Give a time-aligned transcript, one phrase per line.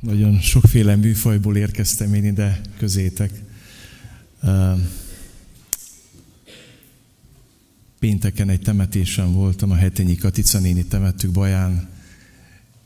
[0.00, 3.30] Nagyon sokféle műfajból érkeztem én ide közétek.
[7.98, 11.88] Pénteken egy temetésen voltam, a Hetenyi Katica néni temettük Baján.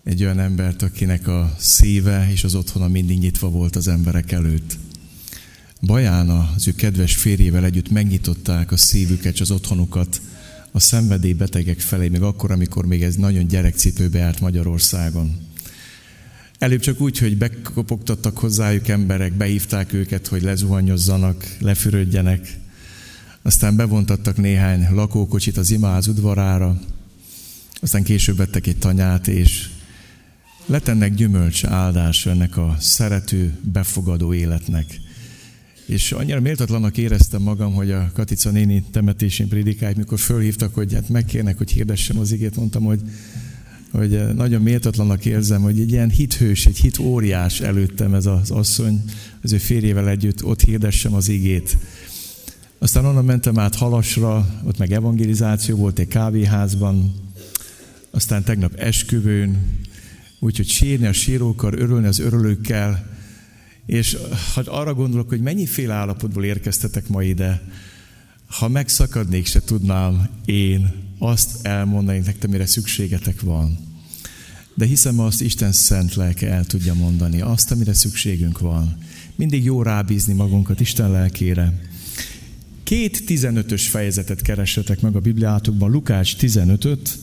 [0.04, 4.78] Egy olyan embert, akinek a szíve és az otthona mindig nyitva volt az emberek előtt.
[5.80, 10.20] Baján az ő kedves férjével együtt megnyitották a szívüket és az otthonukat
[10.70, 15.52] a szenvedélybetegek felé, még akkor, amikor még ez nagyon gyerekcipőbe járt Magyarországon.
[16.64, 22.58] Előbb csak úgy, hogy bekopogtattak hozzájuk emberek, behívták őket, hogy lezuhanyozzanak, lefürödjenek.
[23.42, 26.80] Aztán bevontattak néhány lakókocsit az imáz udvarára,
[27.80, 29.68] aztán később vettek egy tanyát, és
[30.66, 35.00] lett ennek gyümölcs áldás ennek a szerető, befogadó életnek.
[35.86, 41.08] És annyira méltatlanak éreztem magam, hogy a Katica néni temetésén prédikált, mikor fölhívtak, hogy hát
[41.08, 43.00] megkérnek, hogy hirdessem az igét, mondtam, hogy
[43.96, 48.50] hogy eh, nagyon méltatlanak érzem, hogy egy ilyen hithős, egy hit óriás előttem ez az
[48.50, 49.02] asszony,
[49.42, 51.76] az ő férjével együtt ott hirdessem az igét.
[52.78, 57.14] Aztán onnan mentem át Halasra, ott meg evangelizáció volt egy kávéházban,
[58.10, 59.78] aztán tegnap esküvőn,
[60.38, 63.06] úgyhogy sírni a sírókkal, örülni az örülőkkel,
[63.86, 64.16] és
[64.54, 67.62] ha arra gondolok, hogy mennyiféle állapotból érkeztetek ma ide,
[68.46, 73.78] ha megszakadnék, se tudnám én azt elmondani nektek, mire szükségetek van.
[74.74, 78.96] De hiszem azt Isten szent lelke el tudja mondani, azt, amire szükségünk van.
[79.34, 81.80] Mindig jó rábízni magunkat Isten lelkére.
[82.82, 87.18] Két 15-ös fejezetet keressetek meg a Bibliátokban, Lukács 15-öt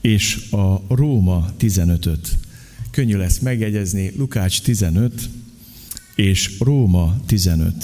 [0.00, 2.36] és a Róma 15-öt.
[2.90, 5.28] Könnyű lesz megjegyezni, Lukács 15
[6.14, 7.74] és Róma 15.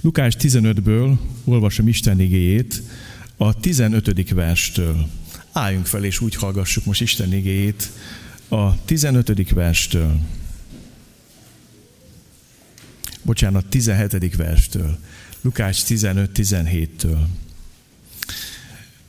[0.00, 2.82] Lukács 15-ből olvasom Isten igéjét,
[3.36, 4.30] a 15.
[4.30, 5.08] verstől.
[5.52, 7.90] Álljunk fel, és úgy hallgassuk most Isten igéjét
[8.48, 9.50] a 15.
[9.50, 10.20] verstől.
[13.22, 14.36] Bocsánat, 17.
[14.36, 14.98] verstől.
[15.40, 17.18] Lukács 15-17-től.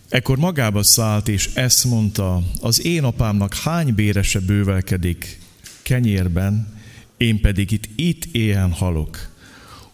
[0.10, 5.40] Ekkor magába szállt, és ezt mondta, az én apámnak hány bérese bővelkedik
[5.82, 6.76] kenyérben,
[7.18, 9.36] én pedig itt, itt éhen halok.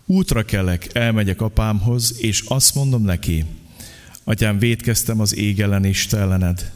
[0.05, 3.45] Útra kelek, elmegyek apámhoz, és azt mondom neki,
[4.23, 6.71] Atyám, védkeztem az ég ellen és te ellened.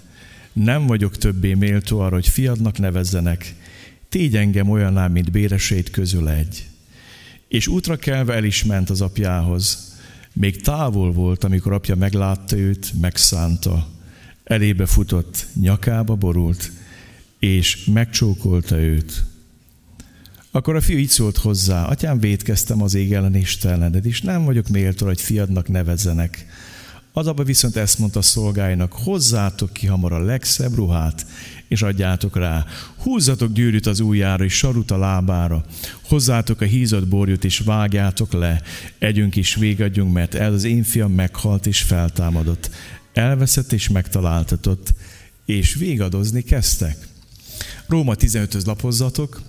[0.53, 3.55] Nem vagyok többé méltó arra, hogy fiadnak nevezzenek.
[4.09, 6.67] Tégy engem olyaná, mint béresét közül egy.
[7.47, 9.95] És útra kelve el is ment az apjához.
[10.33, 13.87] Még távol volt, amikor apja meglátta őt, megszánta.
[14.43, 16.71] Elébe futott, nyakába borult,
[17.39, 19.23] és megcsókolta őt.
[20.51, 24.21] Akkor a fiú így szólt hozzá, atyám, védkeztem az ég ellen és te ellened, és
[24.21, 26.45] nem vagyok méltó, hogy fiadnak nevezzenek.
[27.17, 31.25] Az abba viszont ezt mondta a szolgáinak, hozzátok ki hamar a legszebb ruhát,
[31.67, 32.65] és adjátok rá.
[32.97, 35.65] Húzzatok gyűrűt az ujjára, és sarut a lábára.
[36.01, 38.61] Hozzátok a hízott borjút, és vágjátok le.
[38.97, 42.69] Együnk is végadjunk, mert ez az én fiam meghalt és feltámadott.
[43.13, 44.93] Elveszett és megtaláltatott,
[45.45, 47.07] és végadozni kezdtek.
[47.87, 49.41] Róma 15-höz lapozzatok,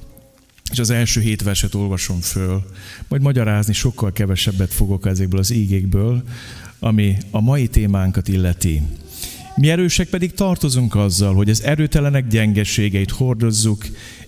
[0.70, 2.62] és az első hét verset olvasom föl,
[3.08, 6.22] majd magyarázni sokkal kevesebbet fogok ezekből az ígékből,
[6.78, 8.82] ami a mai témánkat illeti.
[9.56, 13.86] Mi erősek pedig tartozunk azzal, hogy az erőtelenek gyengeségeit hordozzuk,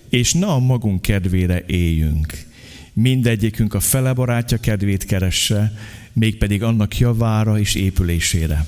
[0.09, 2.45] és ne a magunk kedvére éljünk.
[2.93, 5.73] Mindegyikünk a fele barátja kedvét keresse,
[6.13, 8.65] mégpedig annak javára és épülésére.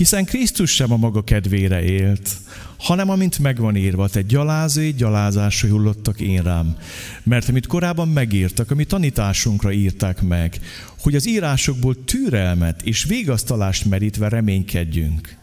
[0.00, 2.30] Hiszen Krisztus sem a maga kedvére élt,
[2.76, 6.76] hanem amint megvan írva, te gyalázé, gyalázásra hullottak én rám.
[7.22, 10.60] Mert amit korábban megírtak, ami tanításunkra írták meg,
[10.98, 15.36] hogy az írásokból türelmet és vigasztalást merítve reménykedjünk.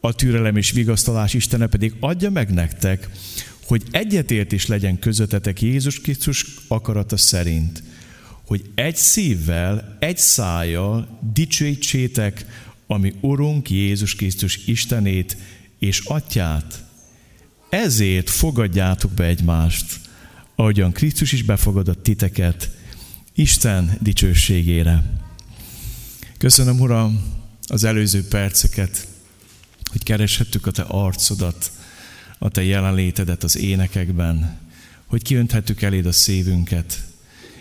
[0.00, 3.08] A türelem és vigasztalás Istene pedig adja meg nektek,
[3.64, 7.82] hogy egyetértés legyen közöttetek Jézus Krisztus akarata szerint,
[8.46, 12.46] hogy egy szívvel, egy szájjal dicsőítsétek,
[12.90, 15.36] ami Urunk Jézus Krisztus Istenét
[15.78, 16.84] és Atyát.
[17.70, 20.00] Ezért fogadjátok be egymást,
[20.54, 22.70] ahogyan Krisztus is befogadott titeket,
[23.34, 25.20] Isten dicsőségére.
[26.38, 27.22] Köszönöm, Uram,
[27.66, 29.06] az előző perceket,
[29.90, 31.72] hogy kereshettük a Te arcodat,
[32.38, 34.58] a Te jelenlétedet az énekekben,
[35.06, 37.04] hogy kiönthettük eléd a szívünket,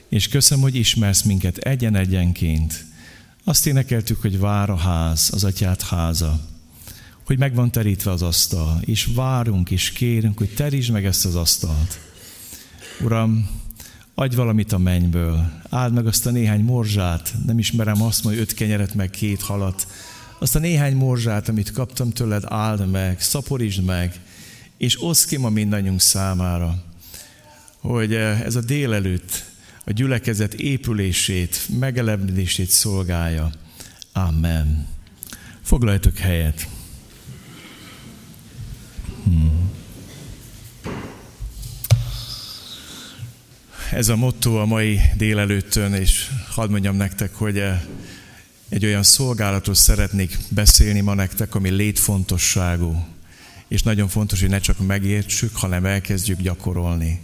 [0.10, 2.86] és köszönöm, hogy ismersz minket egyen-egyenként.
[3.48, 6.40] Azt énekeltük, hogy vár a ház, az atyát háza,
[7.26, 11.36] hogy meg van terítve az asztal, és várunk és kérünk, hogy terítsd meg ezt az
[11.36, 12.00] asztalt.
[13.02, 13.50] Uram,
[14.16, 18.54] adj valamit a mennyből, áld meg azt a néhány morzsát, nem ismerem azt, hogy öt
[18.54, 19.88] kenyeret, meg két halat,
[20.40, 24.20] azt a néhány morzsát, amit kaptam tőled, áld meg, szaporítsd meg,
[24.78, 26.84] és oszd ki ma mindannyiunk számára.
[27.80, 29.47] hogy ez a délelőtt
[29.88, 33.52] a gyülekezet épülését, megelevenedését szolgálja.
[34.14, 34.88] Amen.
[35.62, 36.68] Foglaljatok helyet.
[39.24, 39.72] Hmm.
[43.92, 47.82] Ez a motto a mai délelőttön, és hadd mondjam nektek, hogy eh,
[48.70, 53.06] egy olyan szolgálatot szeretnék beszélni ma nektek, ami létfontosságú.
[53.68, 57.22] És nagyon fontos, hogy ne csak megértsük, hanem elkezdjük gyakorolni.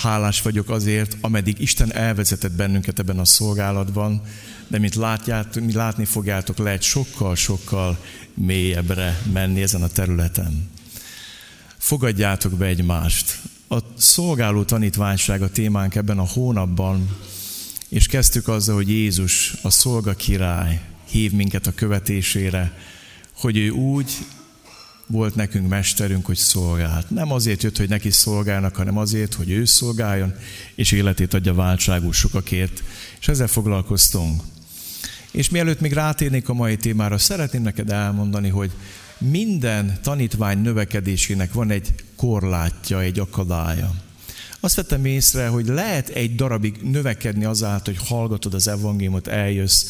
[0.00, 4.22] Hálás vagyok azért, ameddig Isten elvezetett bennünket ebben a szolgálatban,
[4.68, 7.98] de mint látját, mint látni fogjátok, lehet sokkal-sokkal
[8.34, 10.70] mélyebbre menni ezen a területen.
[11.78, 13.38] Fogadjátok be egymást.
[13.68, 17.16] A szolgáló tanítványság a témánk ebben a hónapban,
[17.88, 20.80] és kezdtük azzal, hogy Jézus, a szolga király,
[21.10, 22.78] hív minket a követésére,
[23.32, 24.12] hogy ő úgy
[25.10, 27.10] volt nekünk mesterünk, hogy szolgált.
[27.10, 30.34] Nem azért jött, hogy neki szolgálnak, hanem azért, hogy ő szolgáljon,
[30.74, 32.82] és életét adja váltságú sokakért.
[33.20, 34.42] És ezzel foglalkoztunk.
[35.30, 38.70] És mielőtt még rátérnék a mai témára, szeretném neked elmondani, hogy
[39.18, 43.94] minden tanítvány növekedésének van egy korlátja, egy akadálya.
[44.60, 49.84] Azt vettem észre, hogy lehet egy darabig növekedni azáltal, hogy hallgatod az evangéliumot, eljössz,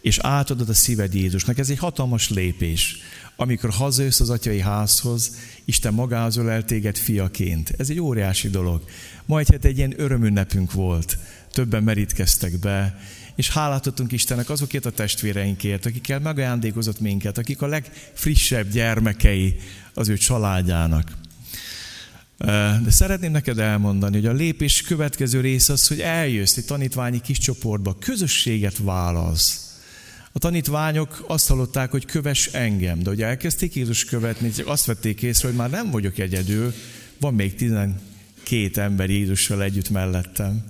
[0.00, 1.58] és átadod a szíved Jézusnak.
[1.58, 2.96] Ez egy hatalmas lépés.
[3.36, 7.72] Amikor hazajössz az atyai házhoz, Isten magához ölel téged fiaként.
[7.76, 8.84] Ez egy óriási dolog.
[9.26, 11.18] Majd hát egy ilyen örömünnepünk volt.
[11.52, 12.98] Többen merítkeztek be,
[13.34, 19.56] és hálát adtunk Istennek azokért a testvéreinkért, akikkel megajándékozott minket, akik a legfrissebb gyermekei
[19.94, 21.18] az ő családjának.
[22.84, 27.38] De szeretném neked elmondani, hogy a lépés következő része az, hogy eljössz egy tanítványi kis
[27.38, 29.69] csoportba, közösséget válasz.
[30.32, 35.22] A tanítványok azt hallották, hogy köves engem, de hogy elkezdték Jézus követni, csak azt vették
[35.22, 36.74] észre, hogy már nem vagyok egyedül,
[37.20, 40.64] van még 12 ember Jézussal együtt mellettem.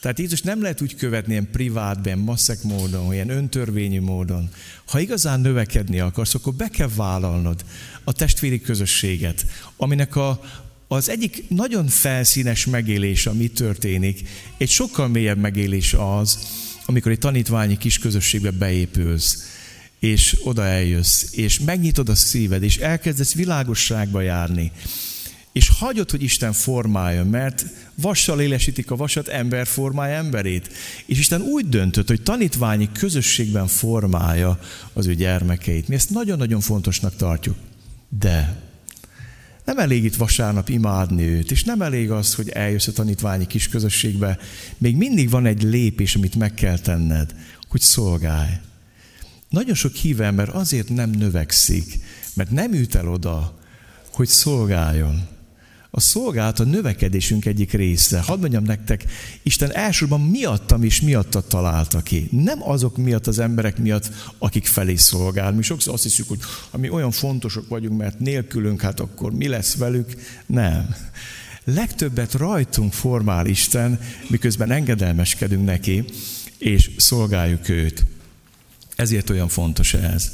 [0.00, 4.50] Tehát Jézus nem lehet úgy követni ilyen privátben, masszek módon, ilyen öntörvényű módon.
[4.86, 7.64] Ha igazán növekedni akarsz, akkor be kell vállalnod
[8.04, 9.46] a testvéri közösséget,
[9.76, 10.40] aminek a,
[10.88, 16.38] az egyik nagyon felszínes megélés, ami történik, egy sokkal mélyebb megélés az,
[16.86, 19.54] amikor egy tanítványi kis közösségbe beépülsz,
[19.98, 24.72] és oda eljössz, és megnyitod a szíved, és elkezdesz világosságba járni,
[25.52, 30.70] és hagyod, hogy Isten formálja, mert vassal élesítik a vasat, ember formálja emberét.
[31.06, 34.60] És Isten úgy döntött, hogy tanítványi közösségben formálja
[34.92, 35.88] az ő gyermekeit.
[35.88, 37.56] Mi ezt nagyon-nagyon fontosnak tartjuk.
[38.08, 38.65] De
[39.66, 43.68] nem elég itt vasárnap imádni őt, és nem elég az, hogy eljössz a tanítványi kis
[43.68, 44.38] közösségbe.
[44.78, 47.34] Még mindig van egy lépés, amit meg kell tenned,
[47.68, 48.52] hogy szolgálj.
[49.48, 51.98] Nagyon sok hív ember azért nem növekszik,
[52.34, 53.58] mert nem ült el oda,
[54.12, 55.28] hogy szolgáljon.
[55.96, 58.20] A szolgálat a növekedésünk egyik része.
[58.20, 59.04] Hadd mondjam nektek,
[59.42, 62.28] Isten elsősorban miattam és miatta találta ki.
[62.30, 65.52] Nem azok miatt, az emberek miatt, akik felé szolgál.
[65.52, 66.38] Mi sokszor azt hiszük, hogy
[66.70, 70.14] ha mi olyan fontosok vagyunk, mert nélkülünk, hát akkor mi lesz velük?
[70.46, 70.94] Nem.
[71.64, 76.04] Legtöbbet rajtunk formál Isten, miközben engedelmeskedünk neki,
[76.58, 78.04] és szolgáljuk őt.
[78.96, 80.32] Ezért olyan fontos ez.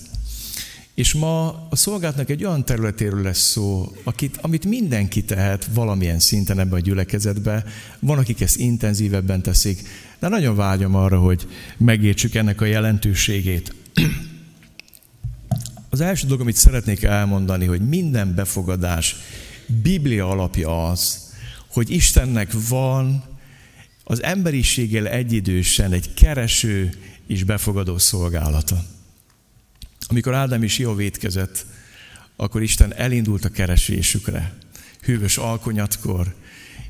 [0.95, 6.59] És ma a szolgálatnak egy olyan területéről lesz szó, akit, amit mindenki tehet valamilyen szinten
[6.59, 7.65] ebben a gyülekezetben.
[7.99, 9.89] Van, akik ezt intenzívebben teszik,
[10.19, 13.75] de nagyon vágyom arra, hogy megértsük ennek a jelentőségét.
[15.91, 19.17] Az első dolog, amit szeretnék elmondani, hogy minden befogadás
[19.83, 21.33] Biblia alapja az,
[21.67, 23.25] hogy Istennek van
[24.05, 26.91] az emberiséggel egyidősen egy kereső
[27.27, 28.85] és befogadó szolgálata.
[30.13, 31.67] Amikor Ádám és Jó vétkezett,
[32.37, 34.53] akkor Isten elindult a keresésükre,
[35.03, 36.35] hűvös alkonyatkor,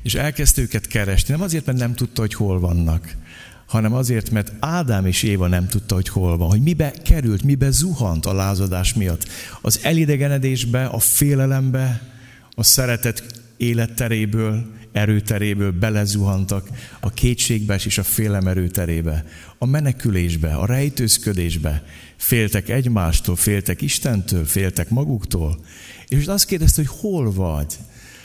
[0.01, 1.33] és elkezdte őket keresni.
[1.33, 3.15] Nem azért, mert nem tudta, hogy hol vannak,
[3.65, 7.71] hanem azért, mert Ádám és Éva nem tudta, hogy hol van, hogy mibe került, mibe
[7.71, 9.27] zuhant a lázadás miatt.
[9.61, 12.01] Az elidegenedésbe, a félelembe,
[12.55, 13.23] a szeretet
[13.57, 16.69] életteréből, erőteréből belezuhantak
[16.99, 19.25] a kétségbe és a félem erőterébe,
[19.57, 21.83] a menekülésbe, a rejtőzködésbe.
[22.15, 25.59] Féltek egymástól, féltek Istentől, féltek maguktól.
[26.07, 27.77] És azt kérdezte, hogy hol vagy?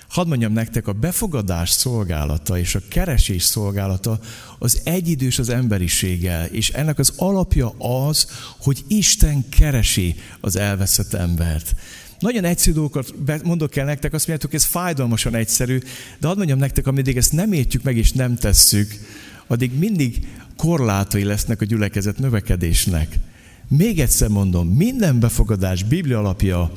[0.08, 4.18] Hadd mondjam nektek, a befogadás szolgálata és a keresés szolgálata
[4.58, 8.26] az egyidős az emberiséggel, és ennek az alapja az,
[8.58, 11.74] hogy Isten keresi az elveszett embert.
[12.18, 13.12] Nagyon egyszerű dolgokat
[13.44, 15.78] mondok el nektek, azt mondjátok, ez fájdalmasan egyszerű,
[16.18, 18.94] de hadd mondjam nektek, ameddig ezt nem értjük meg és nem tesszük,
[19.46, 23.18] addig mindig korlátai lesznek a gyülekezet növekedésnek.
[23.68, 26.72] Még egyszer mondom, minden befogadás Biblia alapja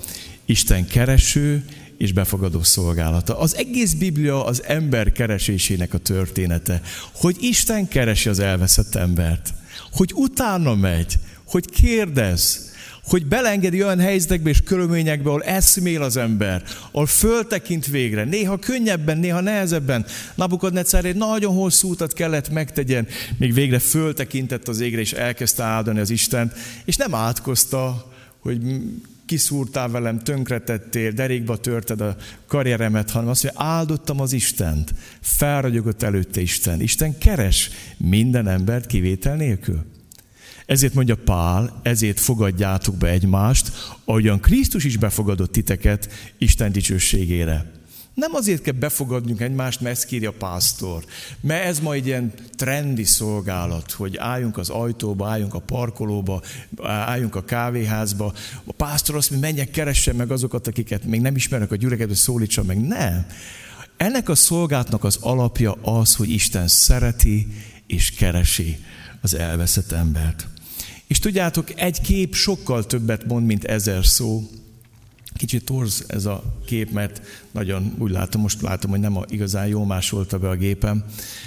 [0.45, 1.65] Isten kereső
[1.97, 3.39] és befogadó szolgálata.
[3.39, 6.81] Az egész Biblia az ember keresésének a története,
[7.13, 9.53] hogy Isten keresi az elveszett embert,
[9.91, 12.70] hogy utána megy, hogy kérdez,
[13.03, 19.17] hogy belengedi olyan helyzetekbe és körülményekbe, ahol eszmél az ember, ahol föltekint végre, néha könnyebben,
[19.17, 20.05] néha nehezebben.
[20.35, 25.99] Nabukadnecár egy nagyon hosszú utat kellett megtegyen, még végre föltekintett az égre, és elkezdte áldani
[25.99, 26.53] az Istent,
[26.85, 28.59] és nem átkozta, hogy
[29.25, 32.15] kiszúrtál velem, tönkretettél, derékba törted a
[32.47, 36.81] karrieremet, hanem azt mondja, áldottam az Istent, felragyogott előtte Isten.
[36.81, 39.90] Isten keres minden embert kivétel nélkül.
[40.71, 43.71] Ezért mondja Pál, ezért fogadjátok be egymást,
[44.05, 47.71] ahogyan Krisztus is befogadott titeket Isten dicsőségére.
[48.13, 51.03] Nem azért kell befogadnunk egymást, mert ezt kírja a pásztor,
[51.41, 56.41] mert ez majd ilyen trendi szolgálat, hogy álljunk az ajtóba, álljunk a parkolóba,
[56.83, 58.33] álljunk a kávéházba.
[58.63, 62.63] A pásztor azt mondja, menjek, keressen meg azokat, akiket még nem ismernek a gyülekezetbe, szólítsa
[62.63, 62.87] meg.
[62.87, 63.25] Nem.
[63.97, 67.47] Ennek a szolgáltnak az alapja az, hogy Isten szereti
[67.87, 68.77] és keresi
[69.21, 70.50] az elveszett embert.
[71.11, 74.49] És tudjátok, egy kép sokkal többet mond, mint ezer szó.
[75.35, 79.67] Kicsit torz ez a kép, mert nagyon úgy látom, most látom, hogy nem a, igazán
[79.67, 81.03] jól másolta be a gépem.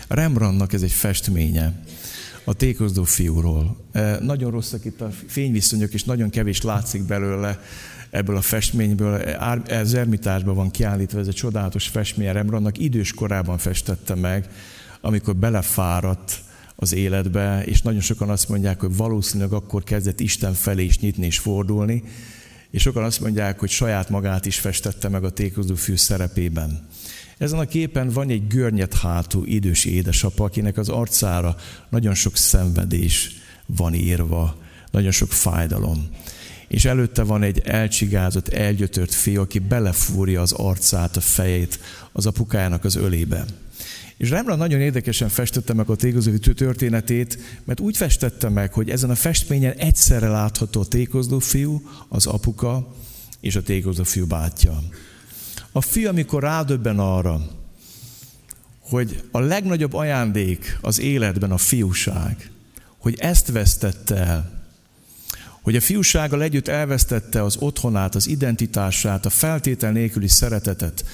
[0.08, 1.82] Rembrandtnak ez egy festménye
[2.44, 3.76] a tékozdó fiúról.
[3.92, 7.60] E, nagyon rosszak itt a fényviszonyok, és nagyon kevés látszik belőle
[8.10, 9.20] ebből a festményből.
[9.66, 12.78] Ez Ermitásban van kiállítva, ez egy csodálatos festmény Rembrandtnak.
[12.78, 14.48] Idős korában festette meg,
[15.00, 16.42] amikor belefáradt
[16.84, 21.26] az életbe, és nagyon sokan azt mondják, hogy valószínűleg akkor kezdett Isten felé is nyitni
[21.26, 22.02] és fordulni,
[22.70, 26.88] és sokan azt mondják, hogy saját magát is festette meg a tékozó fű szerepében.
[27.38, 31.56] Ezen a képen van egy görnyet hátú idős édesapa, akinek az arcára
[31.90, 33.30] nagyon sok szenvedés
[33.66, 34.56] van írva,
[34.90, 36.08] nagyon sok fájdalom.
[36.68, 41.78] És előtte van egy elcsigázott, elgyötört fiú, aki belefúrja az arcát, a fejét
[42.12, 43.44] az apukájának az ölébe.
[44.16, 49.10] És Rembrandt nagyon érdekesen festette meg a tékozló történetét, mert úgy festette meg, hogy ezen
[49.10, 52.94] a festményen egyszerre látható a tékozló fiú, az apuka
[53.40, 54.82] és a tékozló fiú bátyja.
[55.72, 57.40] A fiú, amikor rádöbben arra,
[58.80, 62.50] hogy a legnagyobb ajándék az életben a fiúság,
[62.98, 64.62] hogy ezt vesztette el,
[65.62, 71.04] hogy a fiúsággal együtt elvesztette az otthonát, az identitását, a feltétel nélküli szeretetet,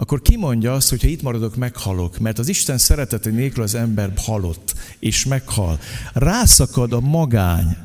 [0.00, 4.12] akkor kimondja azt, hogy ha itt maradok, meghalok, mert az Isten szeretete nélkül az ember
[4.16, 5.78] halott, és meghal.
[6.12, 7.76] Rászakad a magány,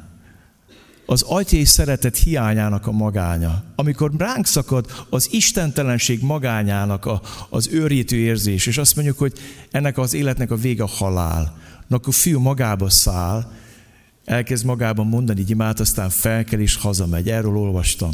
[1.06, 3.64] az atyai szeretet hiányának a magánya.
[3.76, 9.34] Amikor ránk szakad az istentelenség magányának a, az őrítő érzés, és azt mondjuk, hogy
[9.72, 11.58] ennek az életnek a vége a halál,
[11.90, 13.52] akkor a fiú magába száll,
[14.26, 17.30] elkezd magában mondani egy imát, aztán felkel és hazamegy.
[17.30, 18.12] Erről olvastam.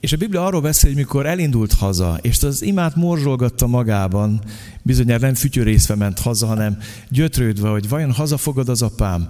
[0.00, 4.40] És a Biblia arról beszél, hogy mikor elindult haza, és az imát morzsolgatta magában,
[4.82, 9.28] bizonyára nem fütyörészve ment haza, hanem gyötrődve, hogy vajon hazafogad az apám.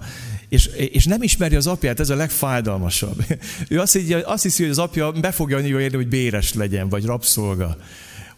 [0.49, 3.25] És, és nem ismeri az apját, ez a legfájdalmasabb.
[3.69, 7.05] Ő azt, hiszi, azt hiszi, hogy az apja be fogja érni, hogy béres legyen, vagy
[7.05, 7.77] rabszolga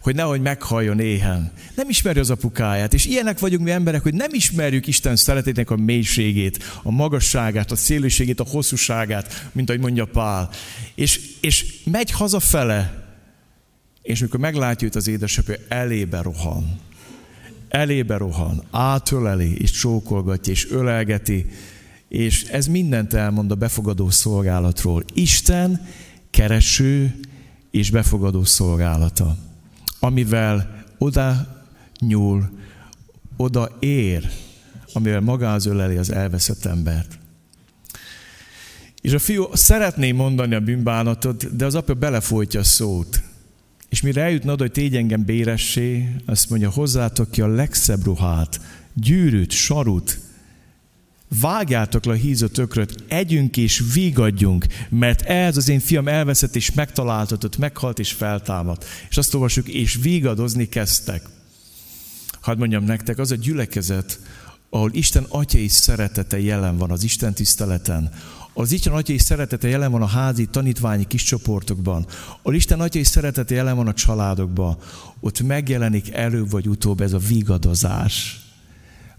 [0.00, 1.52] hogy nehogy meghalljon éhen.
[1.74, 5.76] Nem ismeri az apukáját, és ilyenek vagyunk mi emberek, hogy nem ismerjük Isten szeretének a
[5.76, 10.50] mélységét, a magasságát, a szélűségét, a hosszúságát, mint ahogy mondja Pál.
[10.94, 13.08] És, és megy hazafele,
[14.02, 16.80] és mikor meglátja őt az édesapja, elébe rohan.
[17.68, 21.46] Elébe rohan, átöleli, és csókolgatja, és ölelgeti,
[22.08, 25.04] és ez mindent elmond a befogadó szolgálatról.
[25.14, 25.86] Isten
[26.30, 27.20] kereső
[27.70, 29.49] és befogadó szolgálata
[30.00, 31.58] amivel oda
[32.00, 32.50] nyúl,
[33.36, 34.30] oda ér,
[34.92, 37.18] amivel magához öleli az elveszett embert.
[39.00, 43.22] És a fiú szeretné mondani a bűnbánatot, de az apja belefolytja a szót.
[43.88, 48.60] És mire eljutna oda, hogy tégy engem béressé, azt mondja, hozzátok ki a legszebb ruhát,
[48.94, 50.18] gyűrűt, sarut,
[51.38, 56.72] vágjátok le a hízott ökröt, együnk és vígadjunk, mert ez az én fiam elveszett és
[56.72, 58.84] megtaláltatott, meghalt és feltámadt.
[59.10, 61.22] És azt olvasjuk, és vígadozni kezdtek.
[62.40, 64.18] Hadd mondjam nektek, az a gyülekezet,
[64.70, 68.10] ahol Isten atyai szeretete jelen van az Isten tiszteleten,
[68.52, 72.06] az Isten atyai szeretete jelen van a házi tanítványi kis csoportokban,
[72.42, 74.78] ahol Isten atyai szeretete jelen van a családokban,
[75.20, 78.40] ott megjelenik előbb vagy utóbb ez a vigadozás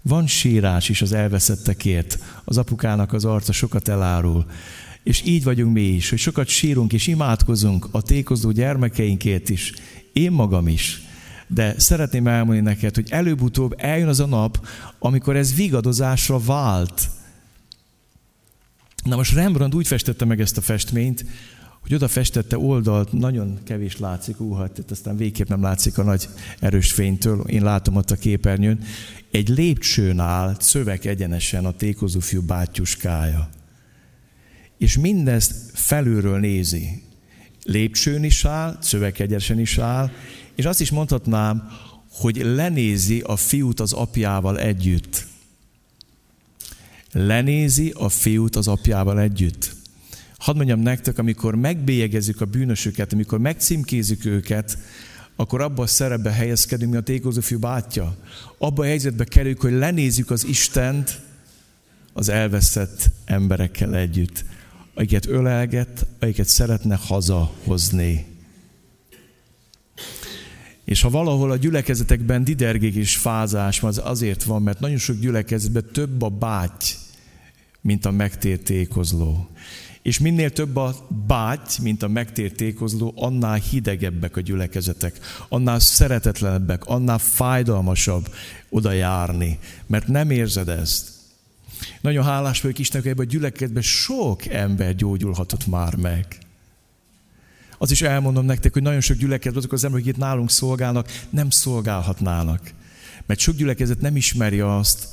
[0.02, 2.18] van sírás is az elveszettekért.
[2.44, 4.46] Az apukának az arca sokat elárul.
[5.02, 9.72] És így vagyunk mi is, hogy sokat sírunk és imádkozunk a tékozó gyermekeinkért is.
[10.12, 11.02] Én magam is.
[11.46, 14.66] De szeretném elmondani neked, hogy előbb-utóbb eljön az a nap,
[14.98, 17.08] amikor ez vigadozásra vált.
[19.04, 21.24] Na most Rembrandt úgy festette meg ezt a festményt,
[21.82, 26.28] hogy oda festette oldalt, nagyon kevés látszik, ú, hát aztán végképp nem látszik a nagy
[26.60, 28.84] erős fénytől, én látom ott a képernyőn,
[29.32, 33.50] egy lépcsőn áll szöveg egyenesen a tékozó fiú bátyuskája.
[34.78, 37.02] És mindezt felülről nézi.
[37.64, 40.10] Lépcsőn is áll, szöveg egyenesen is áll,
[40.54, 41.68] és azt is mondhatnám,
[42.10, 45.26] hogy lenézi a fiút az apjával együtt.
[47.12, 49.74] Lenézi a fiút az apjával együtt.
[50.38, 54.78] Hadd mondjam nektek, amikor megbélyegezzük a bűnösöket, amikor megcímkézzük őket,
[55.36, 58.16] akkor abban a szerepbe helyezkedünk, mi a tékozó fiú bátyja.
[58.58, 61.20] Abba a helyzetbe kerüljük, hogy lenézzük az Istent
[62.12, 64.44] az elveszett emberekkel együtt,
[64.94, 68.26] akiket ölelget, akiket szeretne hazahozni.
[70.84, 75.84] És ha valahol a gyülekezetekben didergék és fázás, az azért van, mert nagyon sok gyülekezetben
[75.92, 76.84] több a báty,
[77.80, 79.48] mint a megtértékozló.
[80.02, 85.18] És minél több a báty, mint a megtértékozló, annál hidegebbek a gyülekezetek,
[85.48, 88.34] annál szeretetlenebbek, annál fájdalmasabb
[88.68, 91.10] oda járni, mert nem érzed ezt.
[92.00, 96.26] Nagyon hálás vagyok Istennek, ebben a gyülekezetben sok ember gyógyulhatott már meg.
[97.78, 101.08] Az is elmondom nektek, hogy nagyon sok gyülekezet, azok az emberek, akik itt nálunk szolgálnak,
[101.30, 102.72] nem szolgálhatnának.
[103.26, 105.08] Mert sok gyülekezet nem ismeri azt,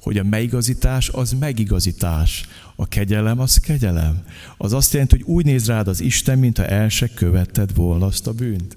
[0.00, 2.48] hogy a megigazítás az megigazítás.
[2.82, 4.22] A kegyelem az kegyelem.
[4.56, 8.26] Az azt jelenti, hogy úgy néz rád az Isten, mintha el se követted volna azt
[8.26, 8.76] a bűnt.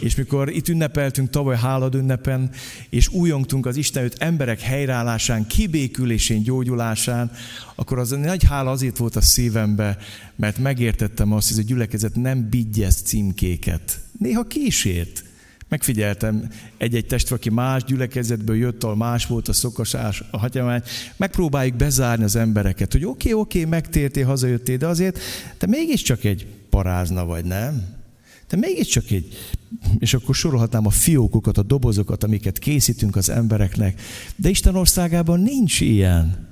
[0.00, 2.50] És mikor itt ünnepeltünk tavaly hálad ünnepen,
[2.90, 7.30] és újongtunk az Isten őt emberek helyreállásán, kibékülésén, gyógyulásán,
[7.74, 9.98] akkor az a nagy hála azért volt a szívembe,
[10.36, 14.00] mert megértettem azt, hogy ez a gyülekezet nem bigyez címkéket.
[14.18, 15.24] Néha kísért.
[15.70, 20.82] Megfigyeltem egy-egy testve, aki más gyülekezetből jött, ahol más volt a szokasás, a hagyomány.
[21.16, 25.18] Megpróbáljuk bezárni az embereket, hogy oké, okay, oké, okay, megtértél, hazajöttél, de azért
[25.58, 27.98] te mégiscsak egy parázna vagy, nem?
[28.46, 29.38] Te mégiscsak egy,
[29.98, 34.00] és akkor sorolhatnám a fiókokat, a dobozokat, amiket készítünk az embereknek,
[34.36, 36.48] de Isten országában nincs ilyen.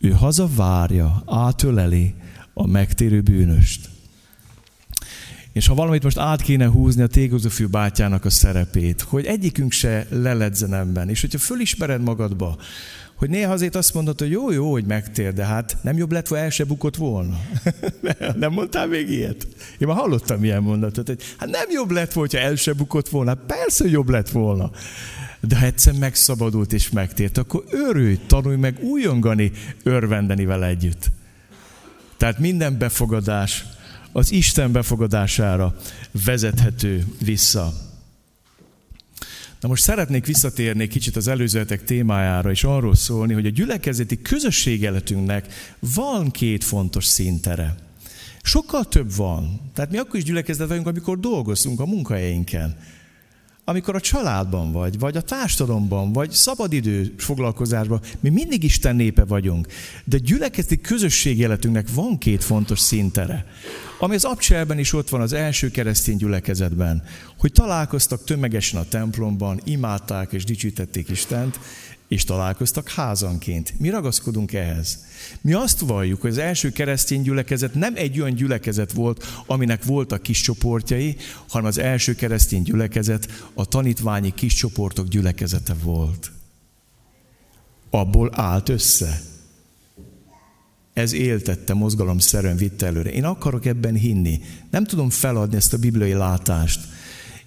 [0.00, 2.14] Ő hazavárja, átöleli
[2.54, 3.88] a megtérő bűnöst.
[5.58, 10.06] És ha valamit most át kéne húzni a tégozófű bátyának a szerepét, hogy egyikünk se
[10.10, 12.56] leledzen ebben, és hogyha fölismered magadba,
[13.14, 16.28] hogy néha azért azt mondod, hogy jó, jó, hogy megtér, de hát nem jobb lett,
[16.28, 17.40] hogy el se bukott volna.
[18.38, 19.46] nem mondtál még ilyet?
[19.78, 23.30] Én már hallottam ilyen mondatot, hogy hát nem jobb lett, hogyha el se bukott volna.
[23.30, 24.70] Hát persze, hogy jobb lett volna.
[25.40, 31.10] De ha egyszer megszabadult és megtért, akkor örülj, tanulj meg újongani, örvendeni vele együtt.
[32.16, 33.64] Tehát minden befogadás
[34.18, 35.76] az Isten befogadására
[36.24, 37.72] vezethető vissza.
[39.60, 44.82] Na most szeretnék visszatérni kicsit az előzőtek témájára, és arról szólni, hogy a gyülekezeti közösség
[44.82, 45.46] életünknek
[45.94, 47.74] van két fontos szintere.
[48.42, 49.60] Sokkal több van.
[49.74, 52.76] Tehát mi akkor is gyülekezet vagyunk, amikor dolgozunk a munkahelyeinken
[53.64, 59.66] amikor a családban vagy, vagy a társadalomban, vagy szabadidő foglalkozásban, mi mindig Isten népe vagyunk.
[60.04, 63.46] De gyülekezeti közösség életünknek van két fontos szintere,
[63.98, 67.02] ami az abcselben is ott van az első keresztény gyülekezetben,
[67.38, 71.58] hogy találkoztak tömegesen a templomban, imádták és dicsítették Istent,
[72.08, 73.74] és találkoztak házanként.
[73.78, 75.04] Mi ragaszkodunk ehhez.
[75.40, 80.22] Mi azt valljuk, hogy az első keresztény gyülekezet nem egy olyan gyülekezet volt, aminek voltak
[80.22, 81.16] kis csoportjai,
[81.48, 86.30] hanem az első keresztény gyülekezet a tanítványi kis csoportok gyülekezete volt.
[87.90, 89.20] Abból állt össze.
[90.98, 93.10] Ez éltette, mozgalomszerűen vitte előre.
[93.10, 94.40] Én akarok ebben hinni.
[94.70, 96.80] Nem tudom feladni ezt a bibliai látást.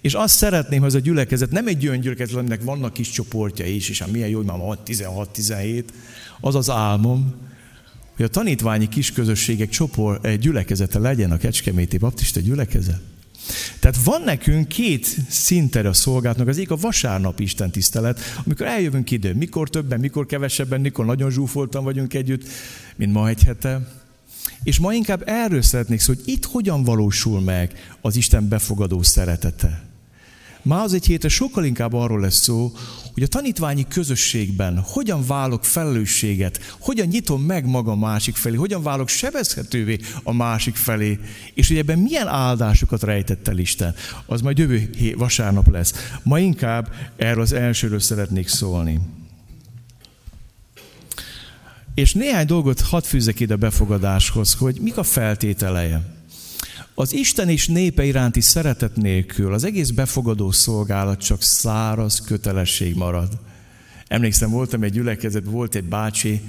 [0.00, 3.66] És azt szeretném, hogy ez a gyülekezet nem egy olyan gyülekezet, aminek vannak kis csoportja
[3.66, 5.84] is, és hát milyen jó, hogy már van 16-17.
[6.40, 7.34] Az az álmom,
[8.16, 13.00] hogy a tanítványi kisközösségek csoport, egy gyülekezete legyen a Kecskeméti Baptista gyülekezet.
[13.80, 19.10] Tehát van nekünk két szintere a szolgálatnak, az egyik a vasárnap Isten tisztelet, amikor eljövünk
[19.10, 22.48] ide, mikor többen, mikor kevesebben, mikor nagyon zsúfoltan vagyunk együtt,
[22.96, 24.00] mint ma egy hete.
[24.62, 29.91] És ma inkább erről szeretnék szó, hogy itt hogyan valósul meg az Isten befogadó szeretete.
[30.62, 32.72] Ma az egy hétre sokkal inkább arról lesz szó,
[33.14, 39.08] hogy a tanítványi közösségben hogyan válok felelősséget, hogyan nyitom meg magam másik felé, hogyan válok
[39.08, 41.18] sebezhetővé a másik felé,
[41.54, 43.94] és hogy ebben milyen áldásokat rejtett el Isten.
[44.26, 45.94] Az majd jövő vasárnap lesz.
[46.22, 49.00] Ma inkább erről az elsőről szeretnék szólni.
[51.94, 56.11] És néhány dolgot hadd fűzzek ide a befogadáshoz, hogy mik a feltételeje.
[56.94, 63.28] Az Isten és népe iránti szeretet nélkül az egész befogadó szolgálat csak száraz kötelesség marad.
[64.06, 66.40] Emlékszem, voltam egy gyülekezetben, volt egy bácsi,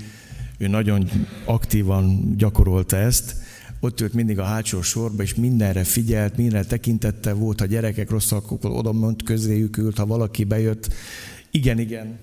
[0.58, 1.10] ő nagyon
[1.46, 3.36] aktívan gyakorolta ezt,
[3.80, 8.52] ott ült mindig a hátsó sorba, és mindenre figyelt, mindenre tekintette, volt, a gyerekek rosszak,
[8.52, 10.94] akkor oda ment közéjük ült, ha valaki bejött.
[11.52, 12.20] Igen, igen.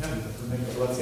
[0.00, 0.10] Nem
[0.48, 0.94] meg a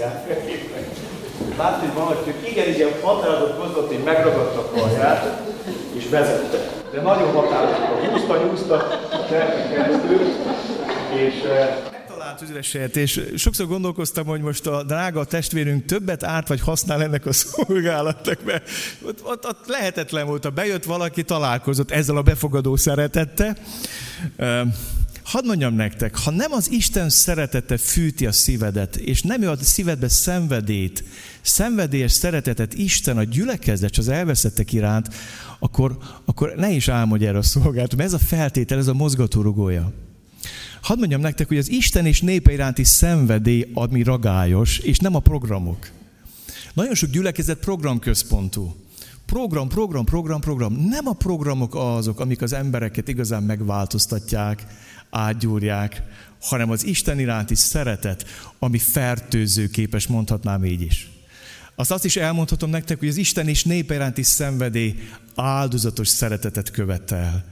[1.57, 5.41] Látta, hogy valaki, igen, igen, határozott hogy megragadta a karját,
[5.93, 6.71] és vezette.
[6.93, 8.75] De nagyon határozott, húzta, nyúzta
[9.11, 10.21] a keresztül,
[11.15, 11.35] és
[12.09, 17.27] talált üzleset, és sokszor gondolkoztam, hogy most a drága testvérünk többet árt vagy használ ennek
[17.27, 18.69] a szolgálatnak, mert
[19.07, 23.57] ott, ott, ott lehetetlen volt, ha bejött valaki, találkozott ezzel a befogadó szeretette.
[25.33, 29.57] Hadd mondjam nektek, ha nem az Isten szeretete fűti a szívedet, és nem ő a
[29.57, 31.05] szívedbe szenvedét,
[31.41, 35.09] szenvedélyes szeretetet Isten a gyülekezet, az elveszettek iránt,
[35.59, 39.93] akkor, akkor ne is álmodj erre a szolgálatot, mert ez a feltétel, ez a mozgatórugója.
[40.83, 45.21] Hadd mondjam nektek, hogy az Isten és népe iránti szenvedély, ami ragályos, és nem a
[45.21, 45.91] programok.
[46.75, 48.75] Nagyon sok gyülekezet programközpontú.
[49.27, 50.73] Program, program, program, program.
[50.73, 54.67] Nem a programok azok, amik az embereket igazán megváltoztatják,
[55.13, 56.03] átgyúrják,
[56.41, 58.27] hanem az Isten iránti szeretet,
[58.59, 61.11] ami fertőző képes, mondhatnám így is.
[61.75, 64.95] Azt azt is elmondhatom nektek, hogy az Isten és népe iránti szenvedély
[65.35, 67.45] áldozatos szeretetet követel.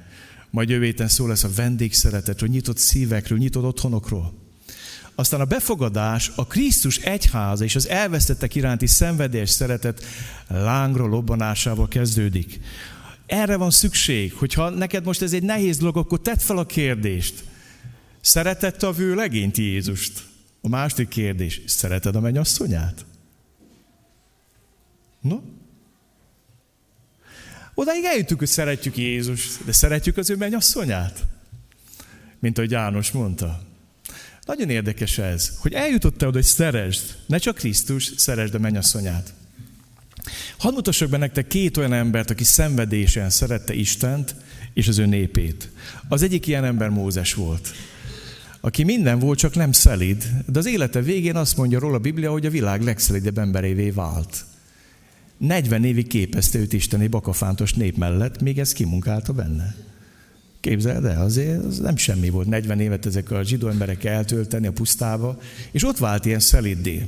[0.50, 4.34] Majd jövő héten szó lesz a vendégszeretetről, nyitott szívekről, nyitott otthonokról.
[5.14, 10.04] Aztán a befogadás, a Krisztus egyháza és az elvesztettek iránti szenvedélyes szeretet
[10.48, 12.60] lángra lobbanásával kezdődik.
[13.26, 17.44] Erre van szükség, hogyha neked most ez egy nehéz dolog, akkor tedd fel a kérdést.
[18.20, 20.22] Szeretette a vőlegényt Jézust?
[20.60, 23.04] A második kérdés, szereted a mennyasszonyát?
[25.20, 25.40] No?
[27.74, 31.24] Odaig eljutunk, hogy szeretjük Jézus, de szeretjük az ő mennyasszonyát?
[32.38, 33.62] Mint ahogy János mondta.
[34.44, 39.32] Nagyon érdekes ez, hogy eljutott oda, hogy szeresd, ne csak Krisztus, szeresd a mennyasszonyát.
[40.58, 44.34] Hadd mutassak be nektek két olyan embert, aki szenvedésen szerette Istent
[44.74, 45.70] és az ő népét.
[46.08, 47.74] Az egyik ilyen ember Mózes volt,
[48.60, 52.30] aki minden volt, csak nem szelid, de az élete végén azt mondja róla a Biblia,
[52.30, 54.44] hogy a világ legszelidebb emberévé vált.
[55.38, 59.74] 40 évig képezte őt Isten egy bakafántos nép mellett, még ez kimunkálta benne.
[60.60, 64.72] Képzeld el, azért az nem semmi volt 40 évet ezek a zsidó emberek eltölteni a
[64.72, 65.38] pusztába,
[65.70, 67.06] és ott vált ilyen szeliddé.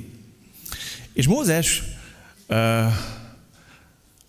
[1.12, 1.83] És Mózes,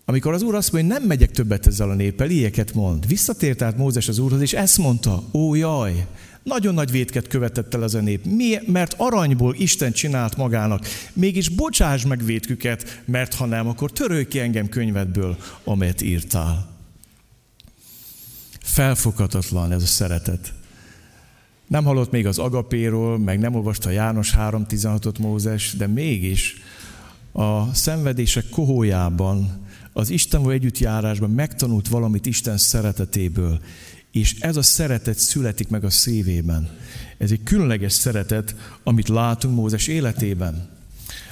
[0.04, 3.06] amikor az úr azt mondja, hogy nem megyek többet ezzel a néppel, ilyeket mond.
[3.06, 6.06] Visszatért át Mózes az úrhoz, és ezt mondta, ó jaj,
[6.44, 8.24] nagyon nagy vétket követett el az a nép.
[8.24, 10.86] Mi, mert aranyból Isten csinált magának.
[11.12, 16.72] Mégis bocsáss meg vétküket, mert ha nem, akkor törölj ki engem könyvedből, amelyet írtál.
[18.60, 20.52] Felfoghatatlan ez a szeretet.
[21.66, 26.56] Nem hallott még az agapéról, meg nem olvasta János 3.16-ot Mózes, de mégis
[27.32, 33.60] a szenvedések kohójában, az Istenvel együttjárásban megtanult valamit Isten szeretetéből,
[34.14, 36.68] és ez a szeretet születik meg a szívében.
[37.18, 40.68] Ez egy különleges szeretet, amit látunk Mózes életében.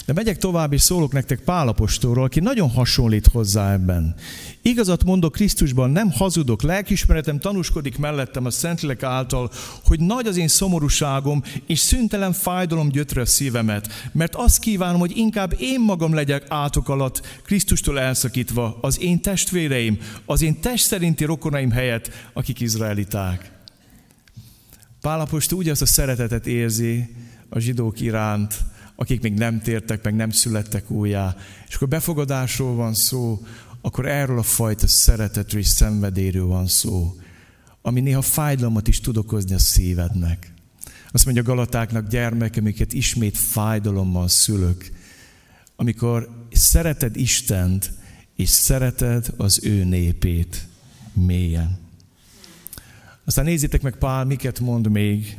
[0.07, 4.15] De megyek tovább, és szólok nektek Pálapostól, aki nagyon hasonlít hozzá ebben.
[4.63, 9.51] Igazat mondok Krisztusban, nem hazudok, lelkismeretem tanúskodik mellettem a Szentlélek által,
[9.85, 15.17] hogy nagy az én szomorúságom, és szüntelen fájdalom gyötre a szívemet, mert azt kívánom, hogy
[15.17, 21.25] inkább én magam legyek átok alatt, Krisztustól elszakítva, az én testvéreim, az én test szerinti
[21.25, 23.53] rokonaim helyett, akik izraeliták.
[25.01, 27.15] Pálapostól úgy azt a szeretetet érzi
[27.49, 28.55] a zsidók iránt,
[29.03, 31.37] akik még nem tértek, meg nem születtek újjá.
[31.69, 33.41] És akkor befogadásról van szó,
[33.81, 37.15] akkor erről a fajta szeretetről és szenvedéről van szó,
[37.83, 40.53] ami néha fájdalmat is tud okozni a szívednek.
[41.13, 44.91] Azt mondja Galatáknak, gyermekem, amiket ismét fájdalommal szülök,
[45.77, 47.93] amikor szereted Istent,
[48.37, 50.67] és szereted az ő népét
[51.13, 51.79] mélyen.
[53.25, 55.37] Aztán nézzétek meg Pál, miket mond még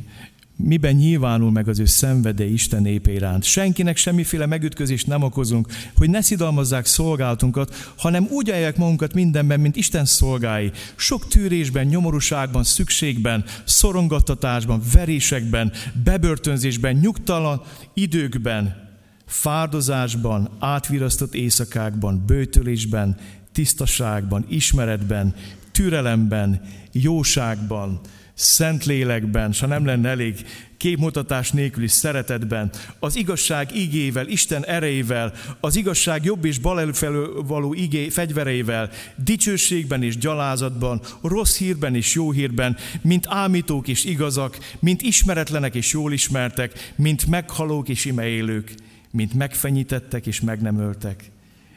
[0.56, 3.44] miben nyilvánul meg az ő szenvedély Isten népe iránt.
[3.44, 9.76] Senkinek semmiféle megütközést nem okozunk, hogy ne szidalmazzák szolgálatunkat, hanem úgy eljek magunkat mindenben, mint
[9.76, 10.70] Isten szolgái.
[10.96, 15.72] Sok tűrésben, nyomorúságban, szükségben, szorongattatásban, verésekben,
[16.04, 17.62] bebörtönzésben, nyugtalan
[17.94, 18.82] időkben,
[19.26, 23.16] fárdozásban, átvirasztott éjszakákban, bőtölésben,
[23.52, 25.34] tisztaságban, ismeretben,
[25.72, 26.60] türelemben,
[26.92, 28.00] jóságban,
[28.34, 35.76] szent lélekben, ha nem lenne elég képmutatás nélküli szeretetben, az igazság igével, Isten erejével, az
[35.76, 42.30] igazság jobb és bal előfelől való igé fegyvereivel, dicsőségben és gyalázatban, rossz hírben és jó
[42.30, 48.74] hírben, mint ámítók és igazak, mint ismeretlenek és jól ismertek, mint meghalók és imeélők,
[49.10, 51.30] mint megfenyítettek és meg nem öltek,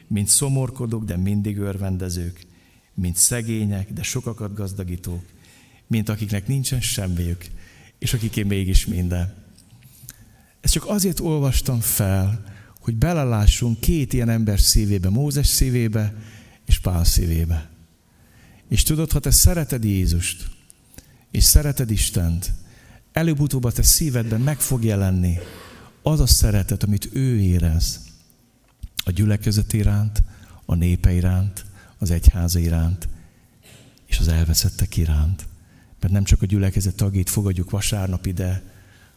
[0.06, 2.40] mint szomorkodók, de mindig örvendezők,
[2.94, 5.22] mint szegények, de sokakat gazdagítók,
[5.88, 7.46] mint akiknek nincsen semmiük,
[7.98, 9.34] és akiké mégis minden.
[10.60, 12.44] Ezt csak azért olvastam fel,
[12.80, 16.14] hogy belelássunk két ilyen ember szívébe, Mózes szívébe
[16.66, 17.70] és Pál szívébe.
[18.68, 20.50] És tudod, ha te szereted Jézust,
[21.30, 22.52] és szereted Istent,
[23.12, 25.38] előbb-utóbb a te szívedben meg fog jelenni
[26.02, 28.00] az a szeretet, amit ő érez
[29.04, 30.22] a gyülekezet iránt,
[30.64, 31.64] a népe iránt,
[31.98, 33.08] az egyháza iránt,
[34.06, 35.46] és az elveszettek iránt.
[36.00, 38.62] Mert nem csak a gyülekezet tagjait fogadjuk vasárnap ide,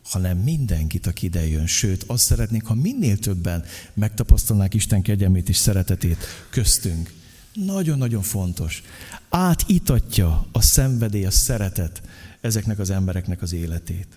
[0.03, 1.67] hanem mindenkit, aki ide jön.
[1.67, 3.63] Sőt, azt szeretnénk, ha minél többen
[3.93, 7.11] megtapasztalnák Isten kegyelmét és szeretetét köztünk.
[7.53, 8.83] Nagyon-nagyon fontos.
[9.29, 12.01] Átítatja a szenvedély, a szeretet
[12.41, 14.07] ezeknek az embereknek az életét.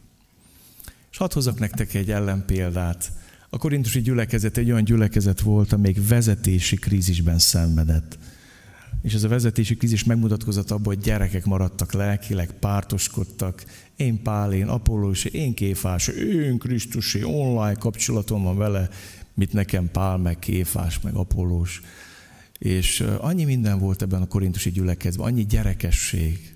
[1.10, 3.12] És hadd hozok nektek egy ellenpéldát.
[3.50, 8.18] A korintusi gyülekezet egy olyan gyülekezet volt, amelyik vezetési krízisben szenvedett.
[9.04, 13.64] És ez a vezetési krízis megmutatkozott abban, hogy gyerekek maradtak lelkileg, pártoskodtak.
[13.96, 18.88] Én Pál, én Apollós, én Kéfás, én Krisztusi, online kapcsolatom van vele,
[19.34, 21.82] mit nekem Pál, meg Kéfás, meg Apollós.
[22.58, 26.53] És annyi minden volt ebben a korintusi gyülekezetben, annyi gyerekesség,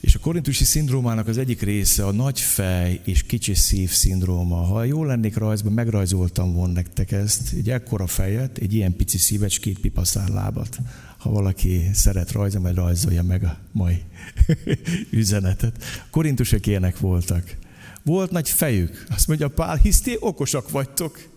[0.00, 4.56] és a korintusi szindrómának az egyik része a nagy fej és kicsi szív szindróma.
[4.56, 9.78] Ha jól lennék rajzban, megrajzoltam volna nektek ezt, egy ekkora fejet, egy ilyen pici szívecskét,
[9.78, 10.78] pipaszár lábat.
[11.18, 14.02] Ha valaki szeret rajzolni, majd rajzolja meg a mai
[15.10, 15.84] üzenetet.
[16.10, 17.56] Korintusok ilyenek voltak.
[18.02, 19.06] Volt nagy fejük.
[19.08, 21.28] Azt mondja Pál, hiszté, okosak vagytok,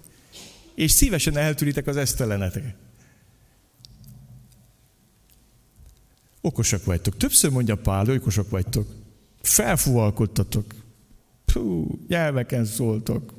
[0.76, 2.76] és szívesen eltűritek az eszteleneteket.
[6.50, 7.18] Okosak vagytok.
[7.18, 8.88] Többször mondja Pál, hogy okosak vagytok.
[9.42, 10.66] Felfúvalkodtatok.
[11.46, 13.34] Pú, nyelveken szóltok.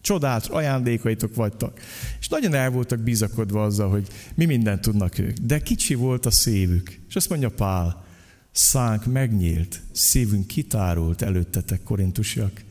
[0.00, 1.78] Csodát, ajándékaitok vagytok.
[2.20, 5.36] És nagyon el voltak bizakodva azzal, hogy mi mindent tudnak ők.
[5.36, 7.00] De kicsi volt a szívük.
[7.08, 8.04] És azt mondja Pál,
[8.52, 12.64] szánk megnyílt, szívünk kitárult előttetek, korintusiak.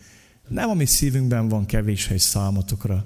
[0.48, 3.06] Nem a mi szívünkben van kevés hely számotokra,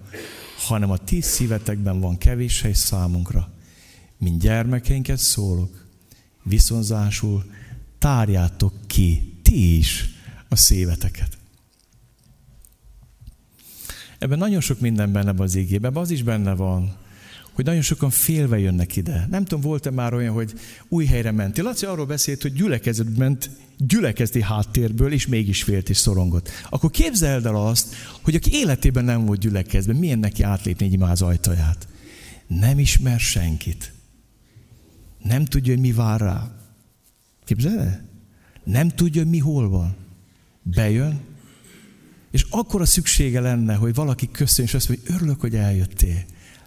[0.67, 3.51] hanem a ti szívetekben van kevés hely számunkra.
[4.17, 5.80] Mint gyermekeinket szólok,
[6.43, 7.45] viszonzásul
[7.97, 10.09] tárjátok ki ti is
[10.49, 11.37] a szíveteket.
[14.19, 16.95] Ebben nagyon sok minden benne az ígében, az is benne van,
[17.51, 19.27] hogy nagyon sokan félve jönnek ide.
[19.29, 20.53] Nem tudom, volt-e már olyan, hogy
[20.87, 21.63] új helyre mentél.
[21.63, 26.49] Laci arról beszélt, hogy gyülekezet ment gyülekezeti háttérből, és mégis félt és szorongott.
[26.69, 31.21] Akkor képzeld el azt, hogy aki életében nem volt gyülekezben, milyen neki átlépni egy imáz
[31.21, 31.87] ajtaját.
[32.47, 33.91] Nem ismer senkit.
[35.23, 36.51] Nem tudja, hogy mi vár rá.
[37.45, 38.01] Képzeld
[38.63, 39.95] Nem tudja, hogy mi hol van.
[40.63, 41.21] Bejön,
[42.31, 46.23] és akkor a szüksége lenne, hogy valaki köszön, és azt mondja, hogy örülök, hogy eljöttél.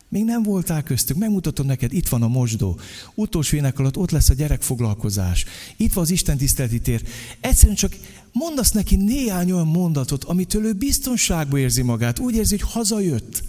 [0.08, 2.78] Még nem voltál köztük, megmutatom neked, itt van a mosdó.
[3.14, 5.44] Utolsó ének alatt ott lesz a gyerekfoglalkozás.
[5.76, 7.02] Itt van az Isten tiszteleti tér.
[7.40, 7.96] Egyszerűen csak
[8.32, 12.18] mondasz neki néhány olyan mondatot, amitől ő biztonságban érzi magát.
[12.18, 13.42] Úgy érzi, hogy hazajött.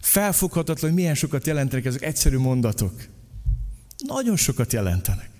[0.00, 2.92] Felfoghatatlan, hogy milyen sokat jelentenek ezek egyszerű mondatok
[4.06, 5.30] nagyon sokat jelentenek.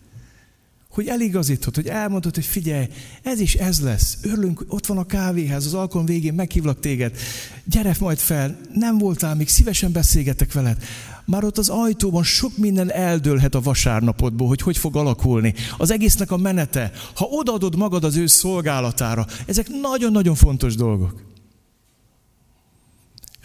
[0.90, 2.87] Hogy eligazítod, hogy elmondod, hogy figyelj,
[3.23, 4.18] ez is ez lesz.
[4.23, 7.16] Örülünk, ott van a kávéház, az alkalom végén meghívlak téged.
[7.64, 10.83] Gyere majd fel, nem voltál még, szívesen beszélgetek veled.
[11.25, 15.55] Már ott az ajtóban sok minden eldőlhet a vasárnapodból, hogy hogy fog alakulni.
[15.77, 21.28] Az egésznek a menete, ha odaadod magad az ő szolgálatára, ezek nagyon-nagyon fontos dolgok.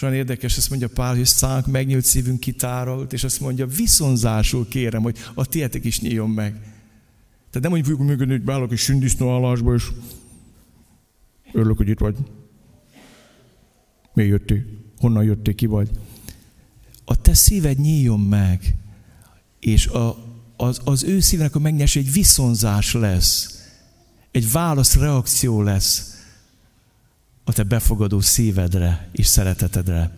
[0.04, 5.02] Olyan érdekes, azt mondja Pál, hogy szánk megnyílt szívünk kitárolt, és azt mondja, viszonzásul kérem,
[5.02, 6.52] hogy a tietek is nyíljon meg.
[7.50, 9.84] Tehát nem úgy fogjuk működni, hogy beállok egy sündisznó állásba, és
[11.52, 12.18] örülök, hogy itt vagy.
[14.14, 14.64] Miért jöttél?
[14.98, 15.56] Honnan jöttél?
[15.56, 15.90] Ki vagy?
[17.06, 18.76] A te szíved nyíljon meg,
[19.60, 20.18] és a,
[20.58, 23.62] az, az ő szívnek a megnyers egy viszonzás lesz,
[24.32, 26.13] egy válaszreakció lesz
[27.44, 30.12] a te befogadó szívedre és szeretetedre.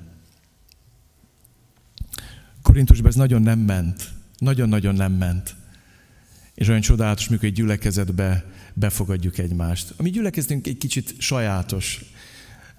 [2.62, 4.12] Korintusban ez nagyon nem ment.
[4.38, 5.56] Nagyon-nagyon nem ment.
[6.56, 9.94] És olyan csodálatos, mikor egy gyülekezetbe befogadjuk egymást.
[9.98, 12.06] A mi gyülekezetünk egy kicsit sajátos.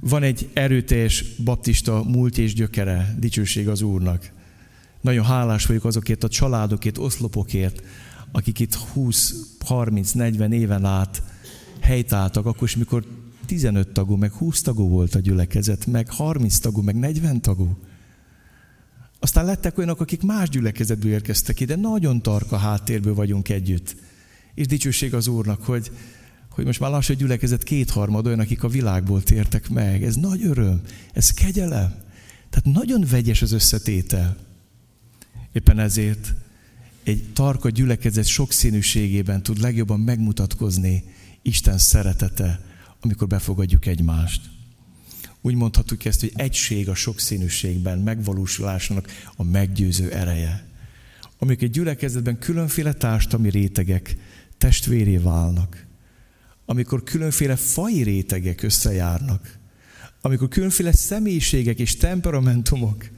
[0.00, 4.32] Van egy erőteljes baptista múlt és gyökere, dicsőség az Úrnak.
[5.00, 7.82] Nagyon hálás vagyok azokért a családokért, oszlopokért,
[8.32, 11.22] akik itt 20, 30, 40 éven át
[11.80, 13.04] helytáltak, akkor is, mikor
[13.46, 17.76] 15 tagú, meg 20 tagú volt a gyülekezet, meg 30 tagú, meg 40 tagú.
[19.18, 23.96] Aztán lettek olyanok, akik más gyülekezetből érkeztek ide, nagyon tarka háttérből vagyunk együtt.
[24.54, 25.90] És dicsőség az Úrnak, hogy,
[26.50, 30.04] hogy most már lassan a gyülekezet kétharmad olyan, akik a világból tértek meg.
[30.04, 30.80] Ez nagy öröm,
[31.12, 31.94] ez kegyelem.
[32.50, 34.36] Tehát nagyon vegyes az összetétel.
[35.52, 36.34] Éppen ezért
[37.02, 41.04] egy tarka gyülekezet sokszínűségében tud legjobban megmutatkozni
[41.42, 42.60] Isten szeretete,
[43.00, 44.40] amikor befogadjuk egymást.
[45.40, 50.66] Úgy mondhatjuk ezt, hogy egység a sokszínűségben, megvalósulásnak a meggyőző ereje.
[51.38, 54.16] Amikor egy gyülekezetben különféle társadalmi rétegek
[54.58, 55.86] testvéré válnak,
[56.64, 59.58] amikor különféle fai rétegek összejárnak,
[60.20, 63.08] amikor különféle személyiségek és temperamentumok,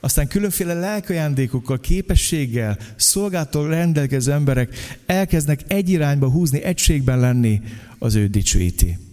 [0.00, 4.76] aztán különféle lelkajándékokkal, képességgel, szolgáltól rendelkező emberek
[5.06, 7.60] elkezdnek egy irányba húzni, egységben lenni,
[7.98, 9.07] az ő dicsőíti.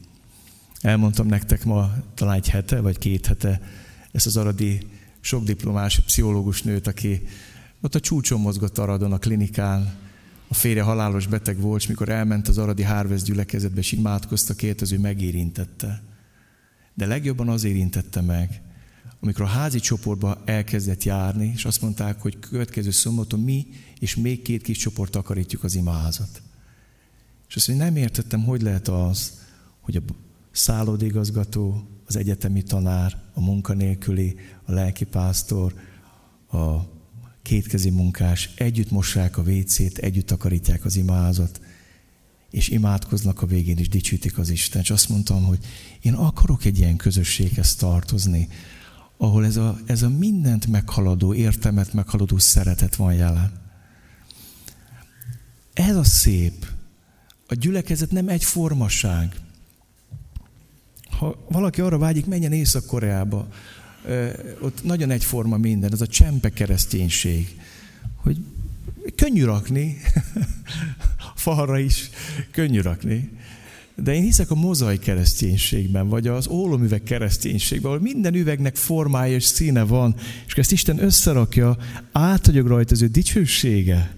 [0.86, 3.62] Elmondtam nektek ma talán egy hete, vagy két hete
[4.12, 4.88] ezt az aradi
[5.20, 7.22] sok diplomás pszichológus nőt, aki
[7.82, 9.96] ott a csúcson mozgott Aradon a klinikán,
[10.48, 14.82] a férje halálos beteg volt, és mikor elment az aradi Harvest gyülekezetbe, és imádkozta, kért,
[14.82, 16.04] az ő megérintette.
[16.94, 18.62] De legjobban az érintette meg,
[19.20, 23.68] amikor a házi csoportba elkezdett járni, és azt mondták, hogy következő szombaton mi
[24.00, 26.42] és még két kis csoport takarítjuk az imázat.
[27.48, 29.44] És azt mondja, nem értettem, hogy lehet az,
[29.82, 30.02] hogy a
[30.56, 35.74] szállodigazgató, az egyetemi tanár, a munkanélküli, a lelkipásztor,
[36.52, 36.94] a
[37.42, 41.62] kétkezi munkás együtt mossák a vécét, együtt takarítják az imázat,
[42.52, 44.82] és imádkoznak a végén, és dicsítik az Isten.
[44.82, 45.60] És azt mondtam, hogy
[46.02, 48.48] én akarok egy ilyen közösséghez tartozni,
[49.18, 53.52] ahol ez a, ez a mindent meghaladó, értelmet meghaladó szeretet van jelen.
[55.74, 56.66] Ez a szép.
[57.48, 59.36] A gyülekezet nem egy formaság.
[61.20, 63.48] Ha valaki arra vágyik, menjen Észak-Koreába,
[64.60, 67.60] ott nagyon egyforma minden, ez a csempe kereszténység,
[68.16, 68.38] hogy
[69.16, 69.98] könnyű rakni,
[71.36, 72.10] falra is
[72.52, 73.30] könnyű rakni,
[73.96, 79.44] de én hiszek a mozai kereszténységben, vagy az ólomüveg kereszténységben, ahol minden üvegnek formája és
[79.44, 80.16] színe van,
[80.48, 81.78] és ezt Isten összerakja,
[82.12, 84.16] áthagyog rajta az ő dicsősége.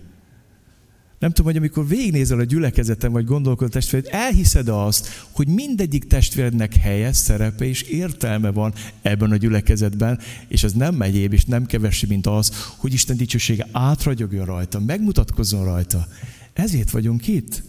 [1.19, 6.07] Nem tudom, hogy amikor végignézel a gyülekezeten, vagy gondolkod a testvéred, elhiszed azt, hogy mindegyik
[6.07, 11.65] testvérednek helye, szerepe és értelme van ebben a gyülekezetben, és ez nem megyéb, és nem
[11.65, 16.07] kevesi, mint az, hogy Isten dicsősége átragyogjon rajta, megmutatkozzon rajta.
[16.53, 17.63] Ezért vagyunk itt.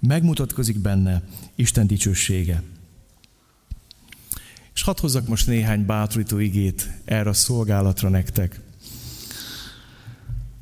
[0.00, 1.22] Megmutatkozik benne
[1.54, 2.62] Isten dicsősége.
[4.74, 8.60] És hadd hozzak most néhány bátorító igét erre a szolgálatra nektek.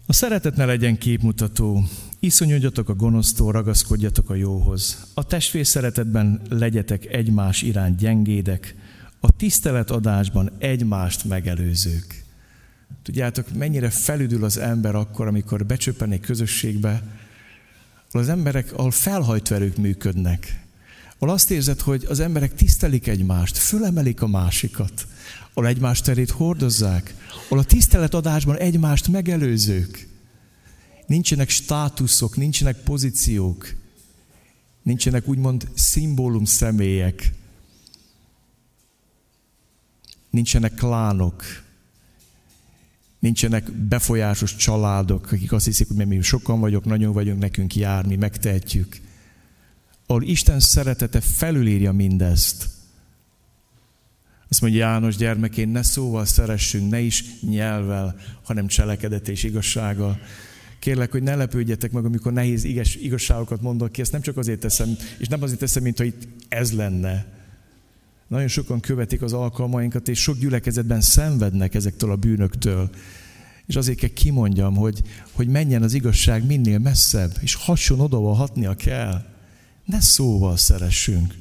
[0.07, 1.85] A szeretet ne legyen képmutató,
[2.25, 5.07] Iszonyodjatok a gonosztól, ragaszkodjatok a jóhoz.
[5.15, 8.75] A testvér szeretetben legyetek egymás iránt gyengédek,
[9.21, 12.25] a tiszteletadásban egymást megelőzők.
[13.03, 17.03] Tudjátok, mennyire felüdül az ember akkor, amikor becsöppen egy közösségbe,
[18.09, 20.65] ahol az emberek, ahol felhajtverők működnek,
[21.19, 25.07] ahol azt érzed, hogy az emberek tisztelik egymást, fölemelik a másikat,
[25.53, 30.11] ahol egymás terét hordozzák, ahol a tiszteletadásban egymást megelőzők,
[31.13, 33.75] Nincsenek státuszok, nincsenek pozíciók,
[34.83, 37.33] nincsenek úgymond szimbólum személyek,
[40.31, 41.45] nincsenek klánok,
[43.19, 48.17] nincsenek befolyásos családok, akik azt hiszik, hogy mi sokan vagyok, nagyon vagyunk, nekünk jár, mi
[48.17, 49.01] megtehetjük.
[50.07, 52.69] Ahol Isten szeretete felülírja mindezt.
[54.49, 60.21] Azt mondja János gyermekén, ne szóval szeressünk, ne is nyelvel, hanem cselekedet és igazsággal.
[60.83, 64.61] Kérlek, hogy ne lepődjetek meg, amikor nehéz igaz, igazságokat mondok ki, ezt nem csak azért
[64.61, 67.27] teszem, és nem azért teszem, mint hogy itt ez lenne.
[68.29, 72.91] Nagyon sokan követik az alkalmainkat, és sok gyülekezetben szenvednek ezektől a bűnöktől.
[73.67, 78.35] És azért kell kimondjam, hogy, hogy menjen az igazság minél messzebb, és hasson oda, ahol
[78.35, 79.25] hatnia kell.
[79.85, 81.35] Ne szóval szeressünk,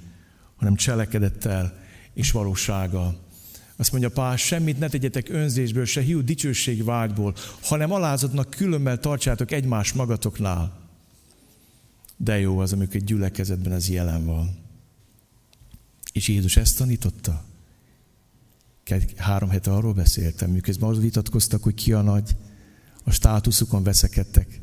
[0.56, 1.77] hanem cselekedettel
[2.13, 3.19] és valósággal.
[3.82, 9.52] Azt mondja Pál, semmit ne tegyetek önzésből, se hiú dicsőség vágyból, hanem alázatnak különben tartsátok
[9.52, 10.89] egymás magatoknál.
[12.17, 14.58] De jó az, amikor egy gyülekezetben ez jelen van.
[16.13, 17.46] És Jézus ezt tanította.
[19.15, 22.36] Három hete arról beszéltem, miközben arról vitatkoztak, hogy ki a nagy,
[23.04, 24.60] a státuszukon veszekedtek.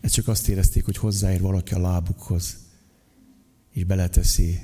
[0.00, 2.56] Ez csak azt érezték, hogy hozzáér valaki a lábukhoz,
[3.72, 4.60] és beleteszi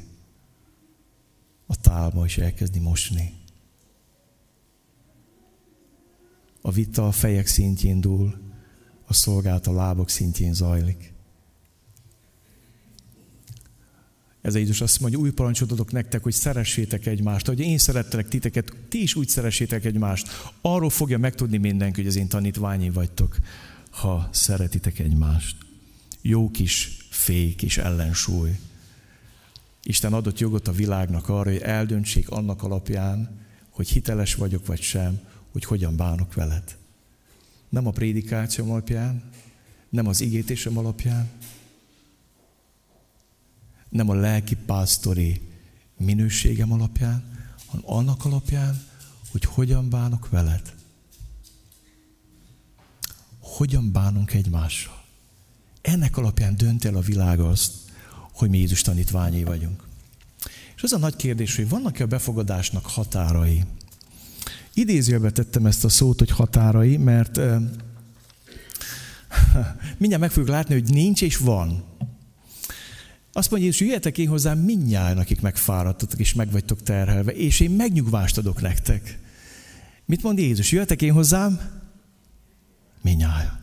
[1.71, 3.35] a tálba, és elkezdi mosni.
[6.61, 8.39] A vita a fejek szintjén dúl,
[9.07, 11.12] a szolgált a lábok szintjén zajlik.
[14.41, 17.49] Ez Jézus azt mondja, új parancsot adok nektek, hogy szeressétek egymást.
[17.49, 20.29] Ahogy én szerettelek titeket, ti is úgy szeressétek egymást.
[20.61, 23.37] Arról fogja megtudni mindenki, hogy az én tanítványi vagytok,
[23.91, 25.57] ha szeretitek egymást.
[26.21, 28.59] Jó kis fék és ellensúly.
[29.83, 35.20] Isten adott jogot a világnak arra, hogy eldöntsék annak alapján, hogy hiteles vagyok vagy sem,
[35.53, 36.76] hogy hogyan bánok veled.
[37.68, 39.22] Nem a prédikációm alapján,
[39.89, 41.31] nem az igétésem alapján,
[43.89, 45.41] nem a lelki pásztori
[45.97, 48.83] minőségem alapján, hanem annak alapján,
[49.31, 50.74] hogy hogyan bánok veled.
[53.39, 55.05] Hogyan bánunk egymással.
[55.81, 57.89] Ennek alapján dönt el a világ azt,
[58.41, 59.82] hogy mi Jézus tanítványai vagyunk.
[60.76, 63.64] És az a nagy kérdés, hogy vannak-e a befogadásnak határai?
[64.74, 67.62] Idézőjelbe tettem ezt a szót, hogy határai, mert uh,
[69.99, 71.84] mindjárt meg fogjuk látni, hogy nincs és van.
[73.32, 77.70] Azt mondja Jézus, jöjjetek én hozzám mindnyáján, akik megfáradtatok és meg vagytok terhelve, és én
[77.70, 79.18] megnyugvást adok nektek.
[80.05, 80.72] Mit mond Jézus?
[80.72, 81.61] Jöjjetek én hozzám
[83.03, 83.59] mindnyáján.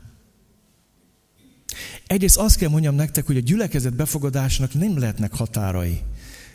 [2.07, 6.01] Egyrészt azt kell mondjam nektek, hogy a gyülekezet befogadásnak nem lehetnek határai.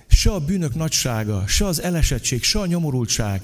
[0.08, 3.42] Se a bűnök nagysága, se az elesettség, se a nyomorultság,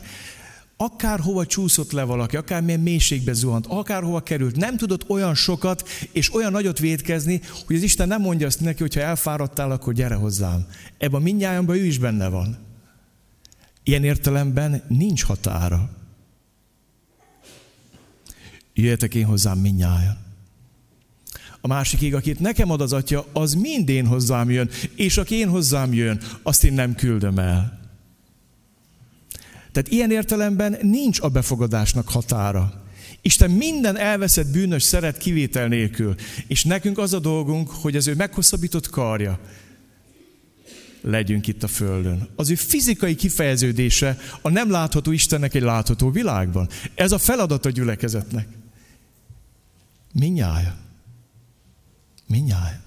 [0.77, 6.53] akárhova csúszott le valaki, akármilyen mélységbe zuhant, akárhova került, nem tudott olyan sokat és olyan
[6.53, 10.67] nagyot védkezni, hogy az Isten nem mondja azt neki, hogy ha elfáradtál, akkor gyere hozzám.
[10.99, 12.59] Ebben mindnyájamban ő is benne van.
[13.83, 15.91] Ilyen értelemben nincs határa.
[18.75, 20.28] Jöjjetek én hozzám mindnyájan.
[21.61, 25.35] A másik ég, akit nekem ad az atya, az mind én hozzám jön, és aki
[25.35, 27.79] én hozzám jön, azt én nem küldöm el.
[29.73, 32.83] Tehát ilyen értelemben nincs a befogadásnak határa.
[33.23, 36.15] Isten minden elveszett bűnös szeret kivétel nélkül.
[36.47, 39.39] És nekünk az a dolgunk, hogy az ő meghosszabbított karja
[41.01, 42.29] legyünk itt a Földön.
[42.37, 46.69] Az ő fizikai kifejeződése a nem látható Istennek egy látható világban.
[46.95, 48.49] Ez a feladat a gyülekezetnek.
[50.13, 50.88] Minnyája.
[52.29, 52.81] Minnyája.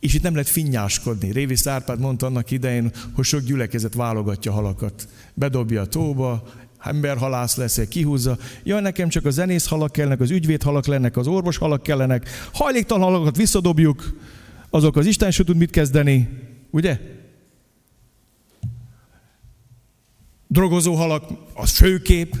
[0.00, 1.32] És itt nem lehet finnyáskodni.
[1.32, 5.08] Révi Szárpád mondta annak idején, hogy sok gyülekezet válogatja halakat.
[5.34, 8.38] Bedobja a tóba, emberhalász lesz, kihúzza.
[8.62, 12.28] Ja, nekem csak a zenész halak kellene, az ügyvéd halak lennek, az orvos halak kellenek.
[12.52, 14.18] Hajléktalan halakat visszadobjuk,
[14.70, 16.28] azok az Isten se tud mit kezdeni,
[16.70, 17.00] ugye?
[20.46, 21.24] Drogozó halak,
[21.54, 22.36] az főkép.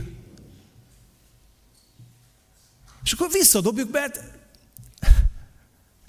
[3.04, 4.37] És akkor visszadobjuk, mert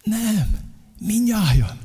[0.10, 0.48] nem.
[1.00, 1.78] Minnyájan.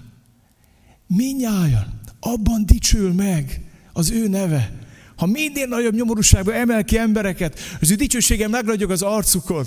[1.07, 2.01] Minnyájan.
[2.21, 3.61] Abban dicsül meg
[3.93, 4.83] az ő neve.
[5.17, 9.65] Ha minél nagyobb nyomorúságba emel ki embereket, az ő dicsősége megragyog az arcukon.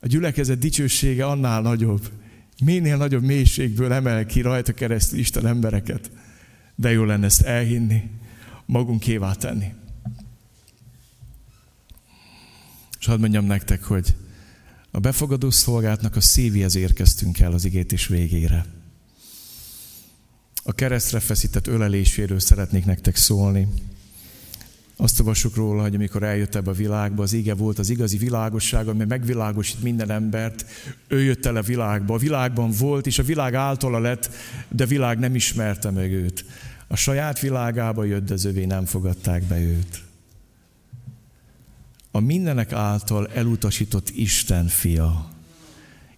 [0.00, 2.10] A gyülekezet dicsősége annál nagyobb.
[2.64, 6.10] Minél nagyobb mélységből emel ki rajta keresztül Isten embereket.
[6.74, 8.10] De jó lenne ezt elhinni,
[8.66, 9.72] magunkévá tenni.
[12.98, 14.14] És hadd mondjam nektek, hogy
[14.94, 18.66] a befogadó szolgáltnak a szívéhez érkeztünk el az igétés végére.
[20.62, 23.68] A keresztre feszített öleléséről szeretnék nektek szólni.
[24.96, 28.88] Azt olvassuk róla, hogy amikor eljött ebbe a világba, az ige volt az igazi világosság,
[28.88, 30.66] ami megvilágosít minden embert.
[31.08, 32.14] Ő jött el a világba.
[32.14, 34.30] A világban volt, és a világ általa lett,
[34.68, 36.44] de a világ nem ismerte meg őt.
[36.86, 40.03] A saját világába jött, de az övé nem fogadták be őt
[42.16, 45.30] a mindenek által elutasított Isten fia.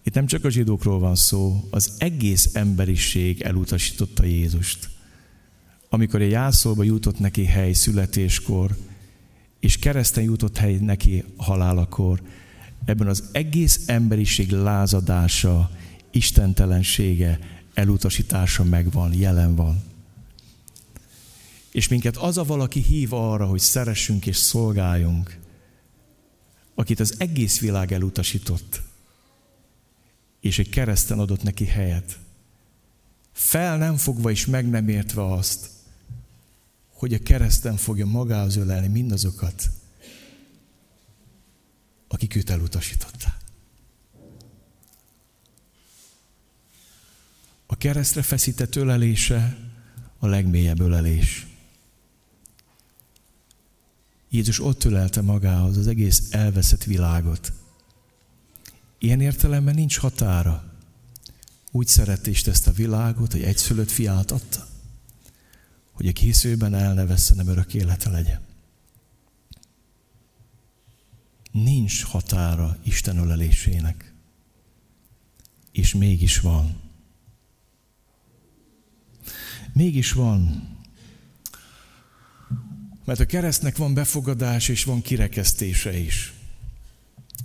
[0.03, 4.89] Itt nem csak a zsidókról van szó, az egész emberiség elutasította Jézust.
[5.89, 8.77] Amikor egy jászolba jutott neki hely születéskor,
[9.61, 12.23] és kereszten jutott hely neki halálakor,
[12.85, 15.71] ebben az egész emberiség lázadása,
[16.11, 17.39] istentelensége,
[17.75, 19.83] elutasítása megvan, jelen van.
[21.71, 25.45] És minket az a valaki hív arra, hogy szeressünk és szolgáljunk,
[26.79, 28.83] akit az egész világ elutasított,
[30.41, 32.19] és egy kereszten adott neki helyet.
[33.33, 35.71] Fel nem fogva és meg nem értve azt,
[36.93, 39.71] hogy a kereszten fogja magához ölelni mindazokat,
[42.09, 43.37] akik őt elutasították.
[47.67, 49.59] A keresztre feszített ölelése
[50.19, 51.46] a legmélyebb ölelés.
[54.37, 57.53] Jézus ott ölelte magához az egész elveszett világot.
[58.99, 60.73] Ilyen értelemben nincs határa.
[61.71, 64.67] Úgy szerette Isten ezt a világot, hogy egyszülött fiát adta,
[65.93, 68.41] hogy a készőben el ne vesz, nem örök élete legyen.
[71.53, 74.15] Nincs határa Isten ölelésének.
[75.73, 76.81] És mégis van.
[79.73, 80.69] Mégis van
[83.07, 86.33] mert a keresztnek van befogadás és van kirekesztése is.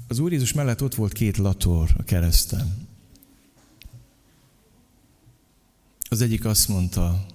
[0.07, 2.87] Az Úr Jézus mellett ott volt két lator a kereszten.
[6.09, 7.25] Az egyik azt mondta,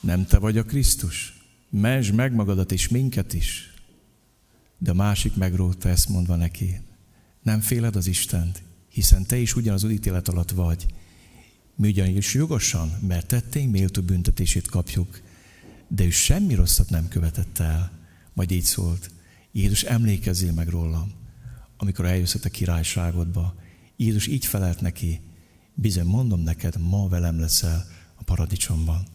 [0.00, 1.38] nem te vagy a Krisztus?
[1.70, 3.74] Mesd meg magadat és minket is.
[4.78, 6.80] De a másik megrótta ezt mondva neki,
[7.42, 10.86] nem féled az Istent, hiszen te is ugyanaz az ítélet alatt vagy.
[11.74, 15.20] Mi ugyanis jogosan, mert tetténk méltó büntetését kapjuk,
[15.92, 17.90] de ő semmi rosszat nem követett el.
[18.32, 19.10] Majd így szólt,
[19.52, 21.12] Jézus emlékezzél meg rólam,
[21.76, 23.54] amikor eljössz a királyságodba.
[23.96, 25.20] Jézus így felelt neki,
[25.74, 29.06] bizony mondom neked, ma velem leszel a paradicsomban.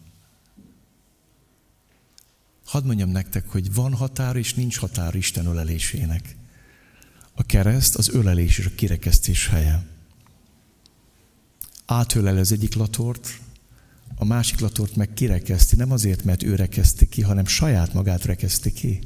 [2.64, 6.36] Hadd mondjam nektek, hogy van határ és nincs határ Isten ölelésének.
[7.34, 9.86] A kereszt az ölelés és a kirekesztés helye.
[11.86, 13.40] Átölel az egyik latort,
[14.16, 18.72] a másik latort meg kirekeszti, nem azért, mert ő rekeszti ki, hanem saját magát rekeszti
[18.72, 19.00] ki.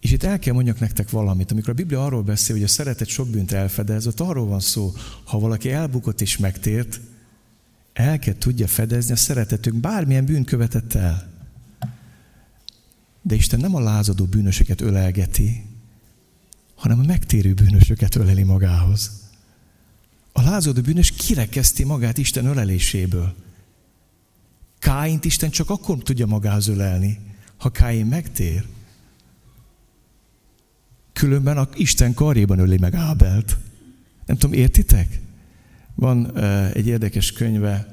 [0.00, 3.08] És itt el kell mondjak nektek valamit, amikor a Biblia arról beszél, hogy a szeretet
[3.08, 4.92] sok bűnt elfedez, ott arról van szó,
[5.24, 7.00] ha valaki elbukott és megtért,
[7.92, 11.32] el kell tudja fedezni a szeretetünk bármilyen bűn követett el.
[13.22, 15.64] De Isten nem a lázadó bűnösöket ölelgeti,
[16.74, 19.25] hanem a megtérő bűnösöket öleli magához.
[20.36, 23.34] A lázadó bűnös kirekeszti magát Isten öleléséből.
[24.78, 27.18] Káint Isten csak akkor tudja magához ölelni,
[27.56, 28.64] ha Káin megtér.
[31.12, 33.56] Különben a Isten karjában öli meg Ábelt.
[34.26, 35.20] Nem tudom, értitek?
[35.94, 36.38] Van
[36.72, 37.88] egy érdekes könyve,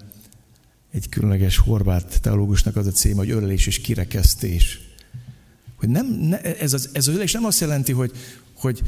[0.91, 4.79] egy különleges horvát teológusnak az a címe, hogy ölelés és kirekesztés.
[5.75, 8.11] Hogy nem, ne, ez, az, ez az ölelés nem azt jelenti, hogy,
[8.53, 8.81] hogy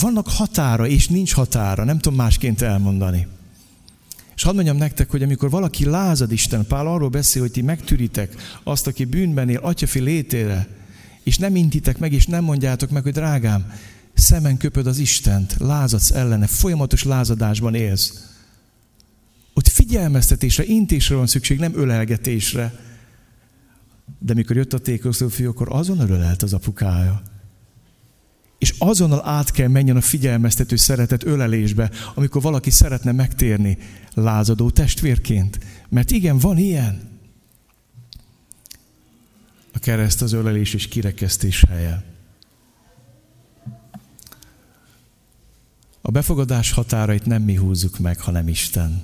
[0.00, 3.26] vannak határa, és nincs határa, nem tudom másként elmondani.
[4.34, 8.34] És hadd mondjam nektek, hogy amikor valaki lázad Isten, Pál arról beszél, hogy ti megtűritek
[8.62, 10.68] azt, aki bűnben él, atyafi létére,
[11.22, 13.72] és nem intitek meg, és nem mondjátok meg, hogy drágám,
[14.14, 18.26] szemen köpöd az Istent, lázadsz ellene, folyamatos lázadásban élsz.
[19.54, 22.74] Ott figyelmeztetésre, intésre van szükség, nem ölelgetésre.
[24.18, 27.22] De mikor jött a tékoszó fiú, akkor azon ölelt az apukája.
[28.62, 33.78] És azonnal át kell menjen a figyelmeztető szeretet ölelésbe, amikor valaki szeretne megtérni
[34.14, 35.58] lázadó testvérként.
[35.88, 37.10] Mert igen, van ilyen.
[39.72, 42.04] A kereszt az ölelés és kirekesztés helye.
[46.00, 49.02] A befogadás határait nem mi húzzuk meg, hanem Isten.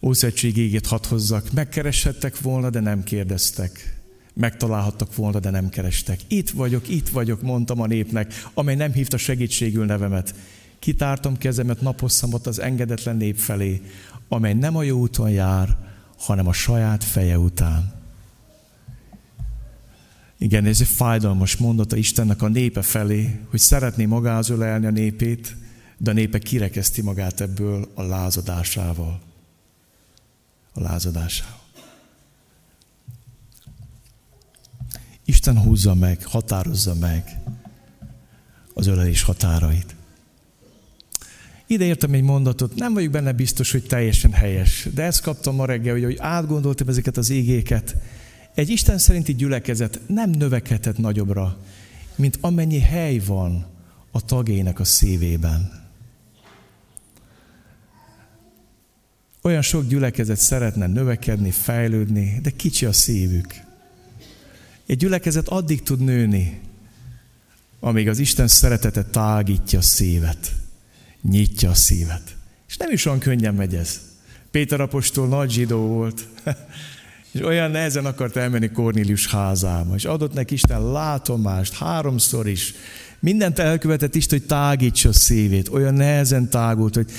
[0.00, 3.97] Ószegység égét hadd hozzak, megkereshettek volna, de nem kérdeztek.
[4.38, 6.20] Megtalálhattak volna, de nem kerestek.
[6.28, 10.34] Itt vagyok, itt vagyok, mondtam a népnek, amely nem hívta segítségül nevemet.
[10.78, 13.82] Kitártam kezemet naposszamat az engedetlen nép felé,
[14.28, 15.76] amely nem a jó úton jár,
[16.18, 17.92] hanem a saját feje után.
[20.38, 25.56] Igen, ez egy fájdalmas mondata Istennek a népe felé, hogy szeretné magához ölelni a népét,
[25.96, 29.20] de a népe kirekeszti magát ebből a lázadásával.
[30.72, 31.57] A lázadásával.
[35.28, 37.40] Isten húzza meg, határozza meg
[38.74, 39.94] az ölelés határait.
[41.66, 45.64] Ide értem egy mondatot, nem vagyok benne biztos, hogy teljesen helyes, de ezt kaptam ma
[45.64, 47.96] reggel, hogy, hogy átgondoltam ezeket az égéket.
[48.54, 51.56] Egy Isten szerinti gyülekezet nem növekedhet nagyobbra,
[52.16, 53.66] mint amennyi hely van
[54.10, 55.86] a tagjainak a szívében.
[59.42, 63.66] Olyan sok gyülekezet szeretne növekedni, fejlődni, de kicsi a szívük.
[64.88, 66.60] Egy gyülekezet addig tud nőni,
[67.80, 70.52] amíg az Isten szeretete tágítja a szívet,
[71.22, 72.36] nyitja a szívet.
[72.68, 74.00] És nem is olyan könnyen megy ez.
[74.50, 76.28] Péter apostol nagy zsidó volt,
[77.32, 82.74] és olyan nehezen akart elmenni Kornélius házába, és adott neki Isten látomást háromszor is.
[83.20, 85.68] Mindent elkövetett Isten, hogy tágítsa a szívét.
[85.68, 87.10] Olyan nehezen tágult, hogy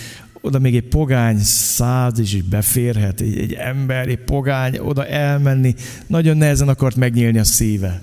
[0.42, 5.76] oda még egy pogány száz is beférhet, egy, egy ember, egy pogány oda elmenni,
[6.08, 8.02] nagyon nehezen akart megnyílni a szíve.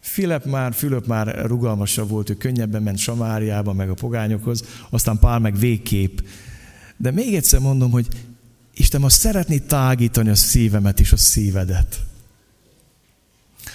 [0.00, 5.38] Filip már, Fülöp már rugalmasabb volt, ő könnyebben ment Samáriába, meg a pogányokhoz, aztán Pál
[5.38, 6.18] meg végképp.
[6.96, 8.06] De még egyszer mondom, hogy
[8.74, 12.02] Isten azt szeretné tágítani a szívemet és a szívedet.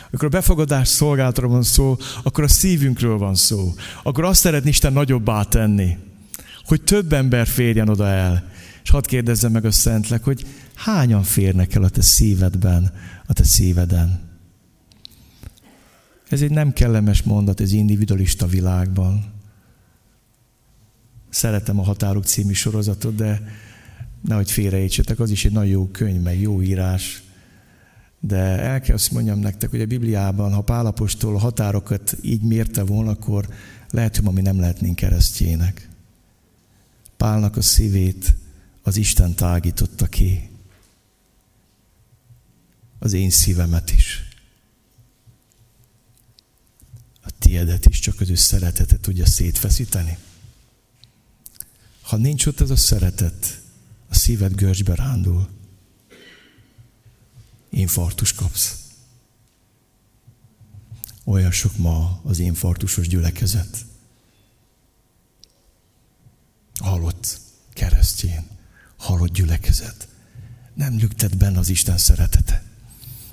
[0.07, 3.73] Amikor a befogadás szolgálatra van szó, akkor a szívünkről van szó.
[4.03, 5.97] Akkor azt szeretné Isten nagyobbá tenni
[6.69, 8.49] hogy több ember férjen oda el.
[8.83, 10.45] És hadd kérdezzem meg a Szentlek, hogy
[10.75, 12.93] hányan férnek el a te szívedben,
[13.25, 14.19] a te szíveden.
[16.29, 19.33] Ez egy nem kellemes mondat ez individualista világban.
[21.29, 23.41] Szeretem a Határok című sorozatot, de
[24.21, 27.23] nehogy félreértsetek, az is egy nagyon jó könyv, meg jó írás.
[28.19, 32.83] De el kell azt mondjam nektek, hogy a Bibliában, ha Pálapostól a határokat így mérte
[32.83, 33.47] volna, akkor
[33.89, 35.88] lehet, hogy ma mi nem lehetnénk keresztjének.
[37.19, 38.35] Pálnak a szívét
[38.81, 40.49] az Isten tágította ki.
[42.99, 44.29] Az én szívemet is.
[47.29, 50.17] a tiedet is csak az ő szeretete tudja szétfeszíteni.
[52.01, 53.61] Ha nincs ott ez a szeretet,
[54.07, 55.49] a szíved görcsbe rándul.
[57.69, 58.77] Infartus kapsz.
[61.23, 63.85] Olyan sok ma az infartusos gyülekezet.
[66.79, 67.39] Halott
[67.73, 68.47] keresztjén,
[68.97, 70.07] halott gyülekezet.
[70.73, 72.63] Nem lüktet benne az Isten szeretete.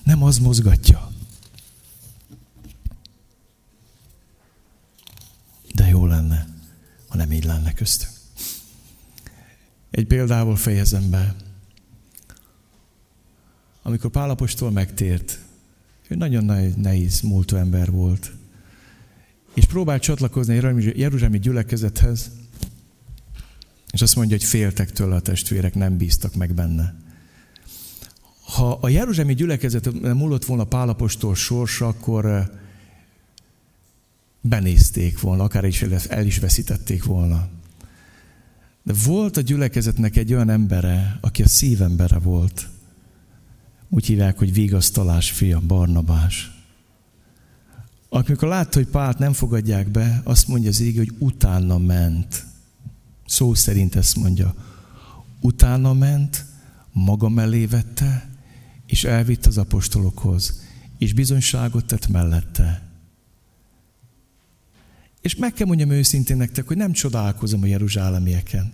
[0.05, 1.11] Nem az mozgatja.
[5.75, 6.47] De jó lenne,
[7.09, 8.13] ha nem így lenne köztünk.
[9.91, 11.35] Egy példával fejezem be.
[13.83, 15.39] Amikor Pálapostól megtért,
[16.09, 16.45] ő nagyon
[16.77, 18.33] nehéz múltú ember volt,
[19.55, 22.31] és próbált csatlakozni a Jeruzsálemi gyülekezethez,
[23.97, 26.95] és azt mondja, hogy féltek tőle a testvérek, nem bíztak meg benne.
[28.41, 32.47] Ha a Jeruzsálemi gyülekezet múlott volna Pálapostól sorsa, akkor eh,
[34.41, 37.49] benézték volna, akár is el is veszítették volna.
[38.83, 42.69] De volt a gyülekezetnek egy olyan embere, aki a szívembere volt.
[43.89, 46.51] Úgy hívják, hogy vigasztalás fia, Barnabás.
[48.09, 52.46] Amikor látta, hogy Pált nem fogadják be, azt mondja az ég, hogy utána ment.
[53.27, 54.55] Szó szerint ezt mondja.
[55.41, 56.45] Utána ment,
[56.93, 58.31] maga mellé vette,
[58.87, 60.63] és elvitt az apostolokhoz,
[60.99, 62.89] és bizonyságot tett mellette.
[65.21, 68.73] És meg kell mondjam őszintén nektek, hogy nem csodálkozom a jeruzsálemieken.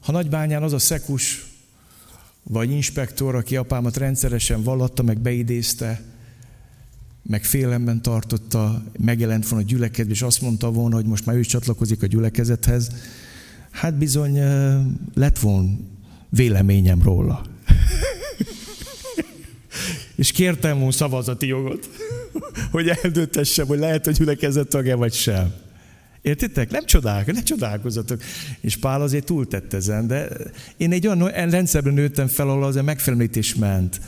[0.00, 1.46] Ha nagybányán az a szekus,
[2.42, 6.02] vagy inspektor, aki apámat rendszeresen vallatta, meg beidézte,
[7.26, 11.40] meg félemben tartotta, megjelent volna a gyülekezet, és azt mondta volna, hogy most már ő
[11.40, 12.90] csatlakozik a gyülekezethez,
[13.70, 14.38] hát bizony
[15.14, 15.70] lett volna
[16.28, 17.44] véleményem róla.
[20.16, 21.88] és kértem volna szavazati jogot,
[22.70, 25.52] hogy eldöntessem, hogy lehet, hogy gyülekezet tagja vagy sem.
[26.22, 26.70] Értitek?
[26.70, 28.22] Nem csodálkozok, ne csodálkozatok.
[28.60, 30.28] És Pál azért túltett ezen, de
[30.76, 32.82] én egy olyan rendszerben nőttem fel, ahol az a
[33.58, 34.00] ment.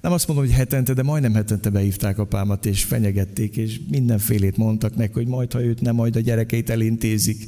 [0.00, 4.96] Nem azt mondom, hogy hetente, de majdnem hetente behívták apámat, és fenyegették, és mindenfélét mondtak
[4.96, 7.46] neki, hogy majd, ha őt nem, majd a gyerekeit elintézik.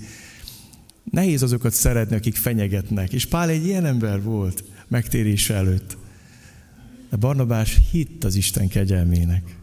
[1.11, 3.12] Nehéz azokat szeretni, akik fenyegetnek.
[3.12, 5.96] És Pál egy ilyen ember volt megtérés előtt.
[7.11, 9.57] De Barnabás hitt az Isten kegyelmének.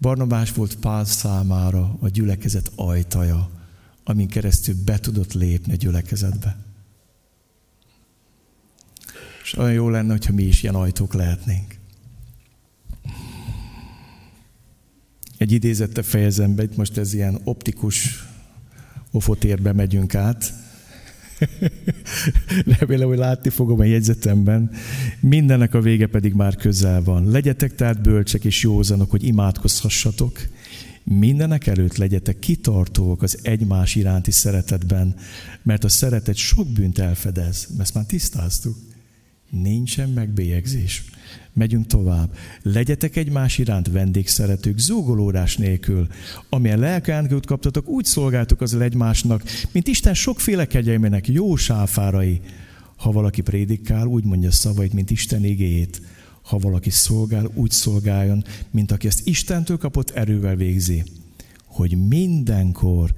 [0.00, 3.50] Barnabás volt Pál számára a gyülekezet ajtaja,
[4.04, 6.56] amin keresztül be tudott lépni a gyülekezetbe.
[9.42, 11.74] És olyan jó lenne, hogyha mi is ilyen ajtók lehetnénk.
[15.38, 18.24] Egy idézette fejezem be, itt most ez ilyen optikus
[19.10, 20.52] ofotérbe megyünk át.
[22.78, 24.70] Remélem, hogy látni fogom a jegyzetemben.
[25.20, 27.30] Mindennek a vége pedig már közel van.
[27.30, 30.38] Legyetek tehát bölcsek és józanok, hogy imádkozhassatok.
[31.04, 35.14] Mindenek előtt legyetek kitartók az egymás iránti szeretetben,
[35.62, 37.68] mert a szeretet sok bűnt elfedez.
[37.78, 38.76] Ezt már tisztáztuk.
[39.50, 41.04] Nincsen megbélyegzés.
[41.56, 42.36] Megyünk tovább.
[42.62, 46.06] Legyetek egymás iránt vendégszeretők, zúgolódás nélkül.
[46.48, 49.42] Amilyen lelkeánkot kaptatok, úgy szolgáltok az egymásnak,
[49.72, 52.40] mint Isten sokféle kegyelmének jó sáfárai.
[52.96, 56.02] Ha valaki prédikál, úgy mondja szavait, mint Isten igéjét.
[56.42, 61.04] Ha valaki szolgál, úgy szolgáljon, mint aki ezt Istentől kapott erővel végzi.
[61.64, 63.14] Hogy mindenkor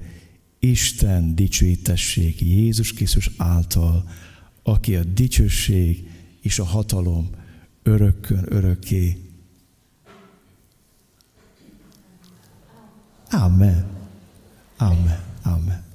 [0.59, 4.09] Isten dicsőítessék Jézus Krisztus által,
[4.63, 6.07] aki a dicsőség
[6.41, 7.38] és a hatalom
[7.89, 9.17] örökkön örökké.
[13.31, 13.85] Amen.
[14.77, 15.19] Amen.
[15.43, 15.88] Amen.